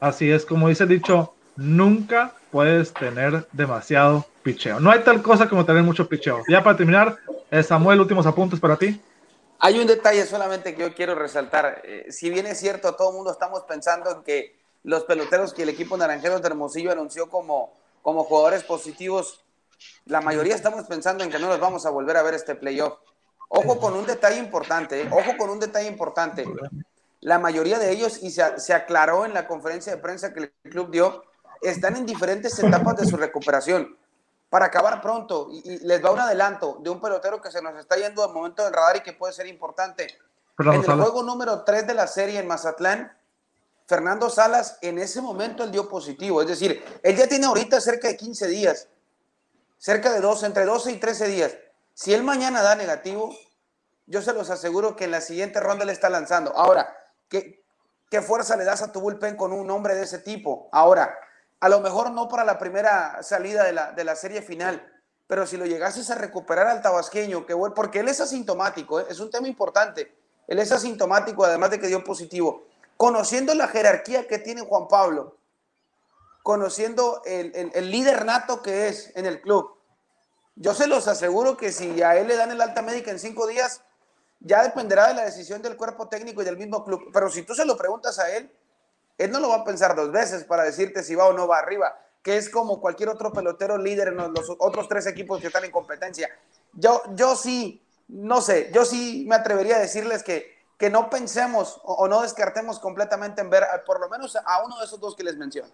Así 0.00 0.30
es, 0.30 0.44
como 0.44 0.68
dice 0.68 0.86
dicho, 0.86 1.34
nunca 1.56 2.34
puedes 2.50 2.92
tener 2.92 3.46
demasiado 3.52 4.26
picheo. 4.42 4.80
No 4.80 4.90
hay 4.90 5.00
tal 5.00 5.22
cosa 5.22 5.48
como 5.48 5.64
tener 5.64 5.82
mucho 5.82 6.08
picheo. 6.08 6.42
Ya 6.48 6.62
para 6.62 6.76
terminar, 6.76 7.18
eh, 7.50 7.62
Samuel, 7.62 8.00
últimos 8.00 8.26
apuntes 8.26 8.60
para 8.60 8.76
ti. 8.76 9.00
Hay 9.58 9.78
un 9.78 9.86
detalle 9.86 10.24
solamente 10.26 10.74
que 10.74 10.82
yo 10.82 10.94
quiero 10.94 11.14
resaltar. 11.14 11.80
Eh, 11.84 12.06
si 12.10 12.30
bien 12.30 12.46
es 12.46 12.58
cierto, 12.58 12.94
todo 12.94 13.10
el 13.10 13.16
mundo 13.16 13.30
estamos 13.32 13.62
pensando 13.62 14.10
en 14.10 14.22
que 14.22 14.56
los 14.84 15.04
peloteros 15.04 15.52
que 15.52 15.62
el 15.62 15.70
equipo 15.70 15.96
naranjero 15.96 16.38
de 16.38 16.46
Hermosillo 16.46 16.92
anunció 16.92 17.28
como, 17.28 17.72
como 18.02 18.24
jugadores 18.24 18.62
positivos, 18.62 19.44
la 20.04 20.20
mayoría 20.20 20.54
estamos 20.54 20.84
pensando 20.84 21.24
en 21.24 21.30
que 21.30 21.38
no 21.38 21.48
los 21.48 21.58
vamos 21.58 21.86
a 21.86 21.90
volver 21.90 22.16
a 22.16 22.22
ver 22.22 22.34
este 22.34 22.54
playoff. 22.54 22.98
Ojo 23.48 23.78
con 23.78 23.94
un 23.94 24.06
detalle 24.06 24.38
importante, 24.38 25.02
eh, 25.02 25.08
ojo 25.10 25.36
con 25.38 25.50
un 25.50 25.58
detalle 25.58 25.88
importante. 25.88 26.44
La 27.20 27.38
mayoría 27.38 27.78
de 27.78 27.90
ellos, 27.90 28.22
y 28.22 28.30
se, 28.30 28.60
se 28.60 28.74
aclaró 28.74 29.24
en 29.24 29.34
la 29.34 29.46
conferencia 29.46 29.94
de 29.94 30.00
prensa 30.00 30.32
que 30.32 30.40
el 30.40 30.52
club 30.70 30.90
dio, 30.90 31.24
están 31.62 31.96
en 31.96 32.06
diferentes 32.06 32.58
etapas 32.58 32.96
de 32.96 33.06
su 33.06 33.16
recuperación. 33.16 33.96
Para 34.48 34.66
acabar 34.66 35.00
pronto, 35.00 35.48
y, 35.50 35.78
les 35.80 36.04
va 36.04 36.12
un 36.12 36.20
adelanto 36.20 36.78
de 36.80 36.90
un 36.90 37.00
pelotero 37.00 37.40
que 37.40 37.50
se 37.50 37.60
nos 37.60 37.76
está 37.78 37.96
yendo 37.96 38.22
al 38.22 38.32
momento 38.32 38.64
del 38.64 38.72
radar 38.72 38.96
y 38.96 39.02
que 39.02 39.12
puede 39.12 39.32
ser 39.32 39.46
importante. 39.46 40.06
en 40.58 40.72
el 40.72 40.82
juego 40.82 41.22
número 41.22 41.64
3 41.64 41.86
de 41.86 41.94
la 41.94 42.06
serie 42.06 42.38
en 42.38 42.46
Mazatlán, 42.46 43.12
Fernando 43.86 44.30
Salas 44.30 44.78
en 44.82 44.98
ese 44.98 45.20
momento 45.20 45.64
él 45.64 45.70
dio 45.70 45.88
positivo. 45.88 46.42
Es 46.42 46.48
decir, 46.48 46.82
él 47.02 47.16
ya 47.16 47.28
tiene 47.28 47.46
ahorita 47.46 47.80
cerca 47.80 48.08
de 48.08 48.16
15 48.16 48.46
días, 48.48 48.88
cerca 49.78 50.12
de 50.12 50.20
12, 50.20 50.46
entre 50.46 50.64
12 50.64 50.92
y 50.92 50.96
13 50.98 51.26
días. 51.28 51.56
Si 51.94 52.12
él 52.12 52.22
mañana 52.22 52.62
da 52.62 52.74
negativo, 52.74 53.34
yo 54.06 54.22
se 54.22 54.32
los 54.32 54.50
aseguro 54.50 54.96
que 54.96 55.04
en 55.04 55.12
la 55.12 55.20
siguiente 55.20 55.60
ronda 55.60 55.84
le 55.84 55.92
está 55.92 56.08
lanzando. 56.08 56.56
Ahora, 56.56 56.96
¿qué, 57.28 57.64
qué 58.10 58.22
fuerza 58.22 58.56
le 58.56 58.64
das 58.64 58.82
a 58.82 58.92
tu 58.92 59.00
bullpen 59.00 59.36
con 59.36 59.52
un 59.52 59.70
hombre 59.70 59.94
de 59.94 60.02
ese 60.02 60.18
tipo? 60.18 60.68
Ahora, 60.72 61.16
a 61.60 61.68
lo 61.68 61.80
mejor 61.80 62.10
no 62.10 62.28
para 62.28 62.44
la 62.44 62.58
primera 62.58 63.22
salida 63.22 63.64
de 63.64 63.72
la, 63.72 63.92
de 63.92 64.04
la 64.04 64.16
serie 64.16 64.42
final, 64.42 64.92
pero 65.26 65.46
si 65.46 65.56
lo 65.56 65.66
llegases 65.66 66.10
a 66.10 66.14
recuperar 66.14 66.66
al 66.68 66.82
tabasqueño, 66.82 67.46
que 67.46 67.56
porque 67.74 68.00
él 68.00 68.08
es 68.08 68.20
asintomático, 68.20 69.00
¿eh? 69.00 69.06
es 69.08 69.18
un 69.18 69.30
tema 69.30 69.48
importante. 69.48 70.14
Él 70.46 70.58
es 70.58 70.70
asintomático, 70.70 71.44
además 71.44 71.70
de 71.70 71.80
que 71.80 71.88
dio 71.88 72.04
positivo. 72.04 72.64
Conociendo 72.96 73.54
la 73.54 73.68
jerarquía 73.68 74.28
que 74.28 74.38
tiene 74.38 74.62
Juan 74.62 74.86
Pablo, 74.86 75.36
conociendo 76.42 77.22
el, 77.24 77.72
el, 77.74 77.90
líder 77.90 78.24
nato 78.24 78.62
que 78.62 78.86
es 78.86 79.10
en 79.16 79.26
el 79.26 79.40
club, 79.40 79.76
yo 80.54 80.74
se 80.74 80.86
los 80.86 81.08
aseguro 81.08 81.56
que 81.56 81.72
si 81.72 82.00
a 82.02 82.16
él 82.16 82.28
le 82.28 82.36
dan 82.36 82.52
el 82.52 82.60
alta 82.60 82.82
médica 82.82 83.10
en 83.10 83.18
cinco 83.18 83.46
días, 83.48 83.82
ya 84.38 84.62
dependerá 84.62 85.08
de 85.08 85.14
la 85.14 85.24
decisión 85.24 85.60
del 85.60 85.76
cuerpo 85.76 86.08
técnico 86.08 86.40
y 86.40 86.44
del 86.44 86.56
mismo 86.56 86.84
club. 86.84 87.10
Pero 87.12 87.28
si 87.30 87.42
tú 87.42 87.54
se 87.54 87.64
lo 87.64 87.76
preguntas 87.76 88.18
a 88.20 88.30
él, 88.30 88.50
él 89.18 89.30
no 89.30 89.40
lo 89.40 89.48
va 89.48 89.56
a 89.56 89.64
pensar 89.64 89.96
dos 89.96 90.12
veces 90.12 90.44
para 90.44 90.64
decirte 90.64 91.02
si 91.02 91.14
va 91.14 91.26
o 91.26 91.32
no 91.32 91.48
va 91.48 91.58
arriba, 91.58 91.94
que 92.22 92.36
es 92.36 92.50
como 92.50 92.80
cualquier 92.80 93.08
otro 93.08 93.32
pelotero 93.32 93.78
líder 93.78 94.08
en 94.08 94.16
los 94.16 94.52
otros 94.58 94.88
tres 94.88 95.06
equipos 95.06 95.40
que 95.40 95.46
están 95.46 95.64
en 95.64 95.70
competencia. 95.70 96.28
Yo, 96.72 97.02
yo 97.14 97.34
sí, 97.36 97.82
no 98.08 98.40
sé, 98.40 98.70
yo 98.74 98.84
sí 98.84 99.24
me 99.28 99.36
atrevería 99.36 99.76
a 99.76 99.80
decirles 99.80 100.22
que, 100.22 100.56
que 100.76 100.90
no 100.90 101.08
pensemos 101.08 101.80
o, 101.84 102.06
no 102.08 102.22
descartemos 102.22 102.78
completamente 102.78 103.40
en 103.40 103.48
ver 103.48 103.64
por 103.86 104.00
lo 104.00 104.08
menos 104.08 104.36
a 104.36 104.64
uno 104.64 104.78
de 104.78 104.84
esos 104.84 105.00
dos 105.00 105.16
que 105.16 105.24
les 105.24 105.36
menciono. 105.36 105.70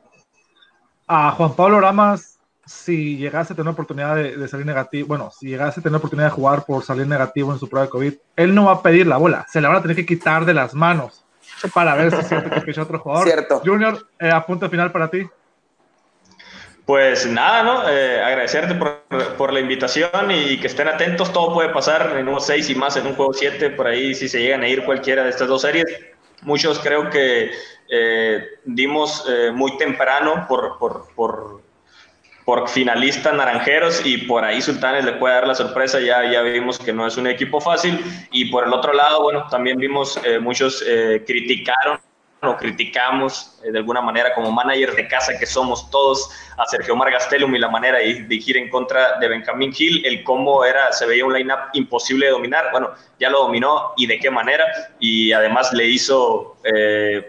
A 1.08 1.32
Juan 1.32 1.54
Pablo 1.54 1.80
Ramas, 1.80 2.38
si 2.64 3.16
llegase 3.16 3.54
a 3.54 3.56
tener 3.56 3.72
oportunidad 3.72 4.14
de, 4.14 4.36
de, 4.36 4.48
salir 4.48 4.64
negativo, 4.64 5.08
bueno, 5.08 5.32
si 5.36 5.48
llegase 5.48 5.80
a 5.80 5.82
tener 5.82 5.96
oportunidad 5.96 6.28
de 6.28 6.34
jugar 6.34 6.64
por 6.64 6.84
salir 6.84 7.08
negativo 7.08 7.52
en 7.52 7.58
su 7.58 7.68
prueba 7.68 7.86
de 7.86 7.90
COVID, 7.90 8.14
él 8.36 8.54
no 8.54 8.66
va 8.66 8.72
a 8.74 8.82
pedir 8.82 9.08
la 9.08 9.16
bola, 9.16 9.44
se 9.50 9.60
la 9.60 9.68
van 9.68 9.78
a 9.78 9.82
tener 9.82 9.96
que 9.96 10.06
quitar 10.06 10.44
de 10.44 10.54
las 10.54 10.74
manos 10.74 11.21
para 11.68 11.94
ver 11.94 12.10
si 12.14 12.22
siente 12.22 12.50
que 12.62 12.80
otro 12.80 12.98
jugador. 12.98 13.26
Cierto. 13.26 13.62
Junior, 13.64 14.06
eh, 14.18 14.30
a 14.30 14.44
punto 14.44 14.68
final 14.68 14.90
para 14.92 15.08
ti. 15.08 15.26
Pues 16.84 17.26
nada, 17.26 17.62
¿no? 17.62 17.88
Eh, 17.88 18.22
agradecerte 18.22 18.74
por, 18.74 19.02
por, 19.36 19.52
la 19.52 19.60
invitación 19.60 20.30
y 20.30 20.58
que 20.58 20.66
estén 20.66 20.88
atentos. 20.88 21.32
Todo 21.32 21.54
puede 21.54 21.68
pasar 21.68 22.16
en 22.16 22.28
un 22.28 22.40
6 22.40 22.70
y 22.70 22.74
más 22.74 22.96
en 22.96 23.06
un 23.06 23.14
juego 23.14 23.32
7. 23.32 23.70
Por 23.70 23.86
ahí, 23.86 24.14
si 24.14 24.28
se 24.28 24.40
llegan 24.40 24.62
a 24.62 24.68
ir 24.68 24.84
cualquiera 24.84 25.22
de 25.22 25.30
estas 25.30 25.48
dos 25.48 25.62
series. 25.62 25.86
Muchos 26.42 26.80
creo 26.80 27.08
que 27.08 27.52
eh, 27.88 28.46
dimos 28.64 29.24
muy 29.54 29.76
temprano 29.76 30.44
por, 30.48 30.76
por, 30.78 31.06
por 31.14 31.61
por 32.44 32.68
finalistas 32.68 33.34
naranjeros 33.34 34.04
y 34.04 34.18
por 34.18 34.44
ahí 34.44 34.60
Sultanes 34.60 35.04
le 35.04 35.12
puede 35.12 35.34
dar 35.34 35.46
la 35.46 35.54
sorpresa, 35.54 36.00
ya, 36.00 36.30
ya 36.30 36.42
vimos 36.42 36.78
que 36.78 36.92
no 36.92 37.06
es 37.06 37.16
un 37.16 37.26
equipo 37.26 37.60
fácil. 37.60 38.00
Y 38.32 38.46
por 38.50 38.66
el 38.66 38.72
otro 38.72 38.92
lado, 38.92 39.22
bueno, 39.22 39.46
también 39.50 39.78
vimos 39.78 40.18
eh, 40.24 40.38
muchos 40.38 40.84
eh, 40.86 41.22
criticaron 41.26 42.00
o 42.44 42.56
criticamos 42.56 43.60
eh, 43.62 43.70
de 43.70 43.78
alguna 43.78 44.00
manera 44.00 44.34
como 44.34 44.50
manager 44.50 44.96
de 44.96 45.06
casa 45.06 45.38
que 45.38 45.46
somos 45.46 45.88
todos 45.90 46.28
a 46.58 46.66
Sergio 46.66 46.94
Omar 46.94 47.12
Gastelum 47.12 47.54
y 47.54 47.60
la 47.60 47.68
manera 47.68 47.98
de 47.98 48.24
dirigir 48.24 48.56
en 48.56 48.68
contra 48.68 49.20
de 49.20 49.28
Benjamín 49.28 49.72
Gil, 49.72 50.04
el 50.04 50.24
cómo 50.24 50.64
era, 50.64 50.90
se 50.90 51.06
veía 51.06 51.24
un 51.24 51.32
line-up 51.32 51.70
imposible 51.74 52.26
de 52.26 52.32
dominar, 52.32 52.72
bueno, 52.72 52.90
ya 53.20 53.30
lo 53.30 53.44
dominó 53.44 53.92
y 53.96 54.08
de 54.08 54.18
qué 54.18 54.28
manera. 54.28 54.64
Y 54.98 55.32
además 55.32 55.72
le 55.72 55.86
hizo 55.86 56.56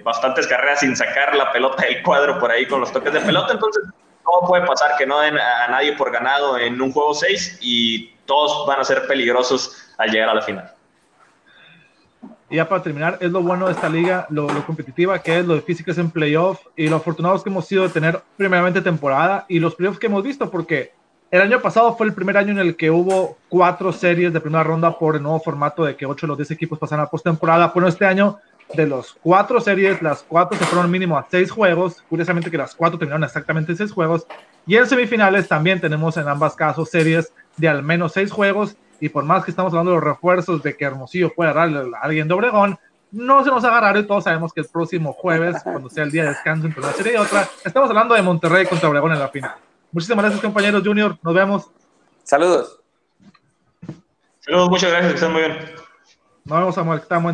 bastantes 0.04 0.48
carreras 0.48 0.80
sin 0.80 0.96
sacar 0.96 1.36
la 1.36 1.52
pelota 1.52 1.84
del 1.86 2.02
cuadro 2.02 2.40
por 2.40 2.50
ahí 2.50 2.66
con 2.66 2.80
los 2.80 2.92
toques 2.92 3.14
de 3.14 3.20
pelota, 3.20 3.54
entonces 3.54 3.84
todo 4.24 4.48
puede 4.48 4.66
pasar 4.66 4.92
que 4.98 5.06
no 5.06 5.20
den 5.20 5.38
a 5.38 5.68
nadie 5.70 5.94
por 5.94 6.12
ganado 6.12 6.58
en 6.58 6.82
un 6.82 6.92
juego 6.92 7.14
6 7.14 7.60
y 7.62 8.10
todos 8.26 8.66
van 8.68 8.80
a 8.80 8.84
ser 8.84 9.06
peligrosos 9.08 9.94
al 9.98 10.10
llegar 10.10 10.30
a 10.30 10.36
la 10.36 10.42
final. 10.42 10.74
Y 12.50 12.58
ya 12.58 12.70
para 12.70 12.84
terminar, 12.84 13.18
es 13.20 13.32
lo 13.32 13.42
bueno 13.42 13.66
de 13.66 13.72
esta 13.72 13.90
liga, 13.90 14.28
lo, 14.30 14.48
competitiva 14.66 15.20
que 15.20 15.40
es, 15.40 15.46
lo 15.46 15.56
difícil 15.56 15.84
que 15.84 15.92
es 15.92 15.98
en 15.98 16.12
playoff 16.12 16.62
y 16.76 16.88
lo 16.88 16.98
afortunados 16.98 17.44
que 17.44 17.50
hemos 17.50 17.66
sido 17.66 17.84
de 17.84 17.90
tener 17.90 18.22
primeramente 18.38 18.82
temporada 18.82 19.46
y 19.48 19.60
los 19.60 19.76
playoffs 19.76 20.00
que 20.00 20.06
hemos 20.06 20.24
visto, 20.24 20.52
porque 20.52 20.94
el 21.32 21.42
año 21.42 21.60
pasado 21.62 21.96
fue 21.96 22.06
el 22.06 22.14
primer 22.14 22.38
año 22.38 22.52
en 22.52 22.60
el 22.60 22.76
que 22.76 22.92
hubo 22.92 23.38
cuatro 23.50 23.92
series 23.92 24.32
de 24.32 24.40
primera 24.40 24.64
ronda 24.64 25.00
por 25.00 25.16
el 25.16 25.24
nuevo 25.24 25.40
formato 25.40 25.84
de 25.84 25.96
que 25.96 26.06
ocho 26.06 26.28
de 26.28 26.30
los 26.30 26.38
diez 26.38 26.52
equipos 26.52 26.78
pasaran 26.78 27.06
a 27.06 27.10
postemporada. 27.10 27.72
Bueno, 27.74 27.88
este 27.88 28.06
año 28.06 28.38
de 28.76 28.88
los 28.88 29.18
cuatro 29.22 29.60
series, 29.62 30.02
las 30.02 30.24
cuatro 30.24 30.58
se 30.58 30.66
fueron 30.66 30.90
mínimo 30.90 31.18
a 31.18 31.26
seis 31.30 31.52
juegos. 31.52 32.04
Curiosamente 32.10 32.52
que 32.52 32.58
las 32.58 32.76
cuatro 32.76 32.98
terminaron 32.98 33.24
exactamente 33.24 33.76
seis 33.76 33.92
juegos. 33.92 34.26
Y 34.66 34.76
en 34.76 34.88
semifinales 34.88 35.48
también 35.48 35.80
tenemos 35.80 36.18
en 36.18 36.28
ambas 36.28 36.56
casos 36.56 36.90
series 36.90 37.34
de 37.58 37.68
al 37.68 37.84
menos 37.84 38.14
seis 38.14 38.32
juegos. 38.32 38.76
Y 39.00 39.10
por 39.10 39.24
más 39.24 39.44
que 39.44 39.52
estamos 39.52 39.74
hablando 39.74 39.92
de 39.92 39.98
los 39.98 40.04
refuerzos 40.04 40.64
de 40.64 40.76
que 40.76 40.86
Hermosillo 40.86 41.34
pueda 41.34 41.54
darle 41.54 41.80
a 41.96 42.00
alguien 42.02 42.28
de 42.28 42.34
Obregón, 42.34 42.80
no 43.12 43.44
se 43.44 43.52
nos 43.52 43.64
agarraron 43.64 44.04
y 44.04 44.08
todos 44.08 44.24
sabemos 44.24 44.52
que 44.54 44.62
el 44.62 44.68
próximo 44.68 45.14
jueves, 45.14 45.62
cuando 45.64 45.90
sea 45.90 46.04
el 46.04 46.12
día 46.12 46.24
de 46.24 46.30
descanso 46.30 46.66
entre 46.66 46.82
una 46.82 46.92
serie 46.94 47.14
y 47.14 47.18
otra, 47.18 47.48
estamos 47.64 47.90
hablando 47.90 48.16
de 48.16 48.22
Monterrey 48.24 48.66
contra 48.66 48.90
Obregón 48.90 49.12
en 49.12 49.20
la 49.20 49.28
final. 49.28 49.56
Muchísimas 49.92 50.24
gracias 50.24 50.42
compañeros 50.42 50.82
Junior, 50.84 51.18
nos 51.22 51.34
vemos. 51.34 51.70
Saludos. 52.24 52.80
Saludos, 54.40 54.70
muchas 54.70 54.90
gracias, 54.90 55.12
que 55.12 55.16
estén 55.16 55.32
muy 55.32 55.42
bien. 55.42 55.58
Nos 56.46 56.60
vemos 56.60 56.76
Samuel, 56.76 57.00
que 57.00 57.04
estamos 57.04 57.30
en 57.30 57.32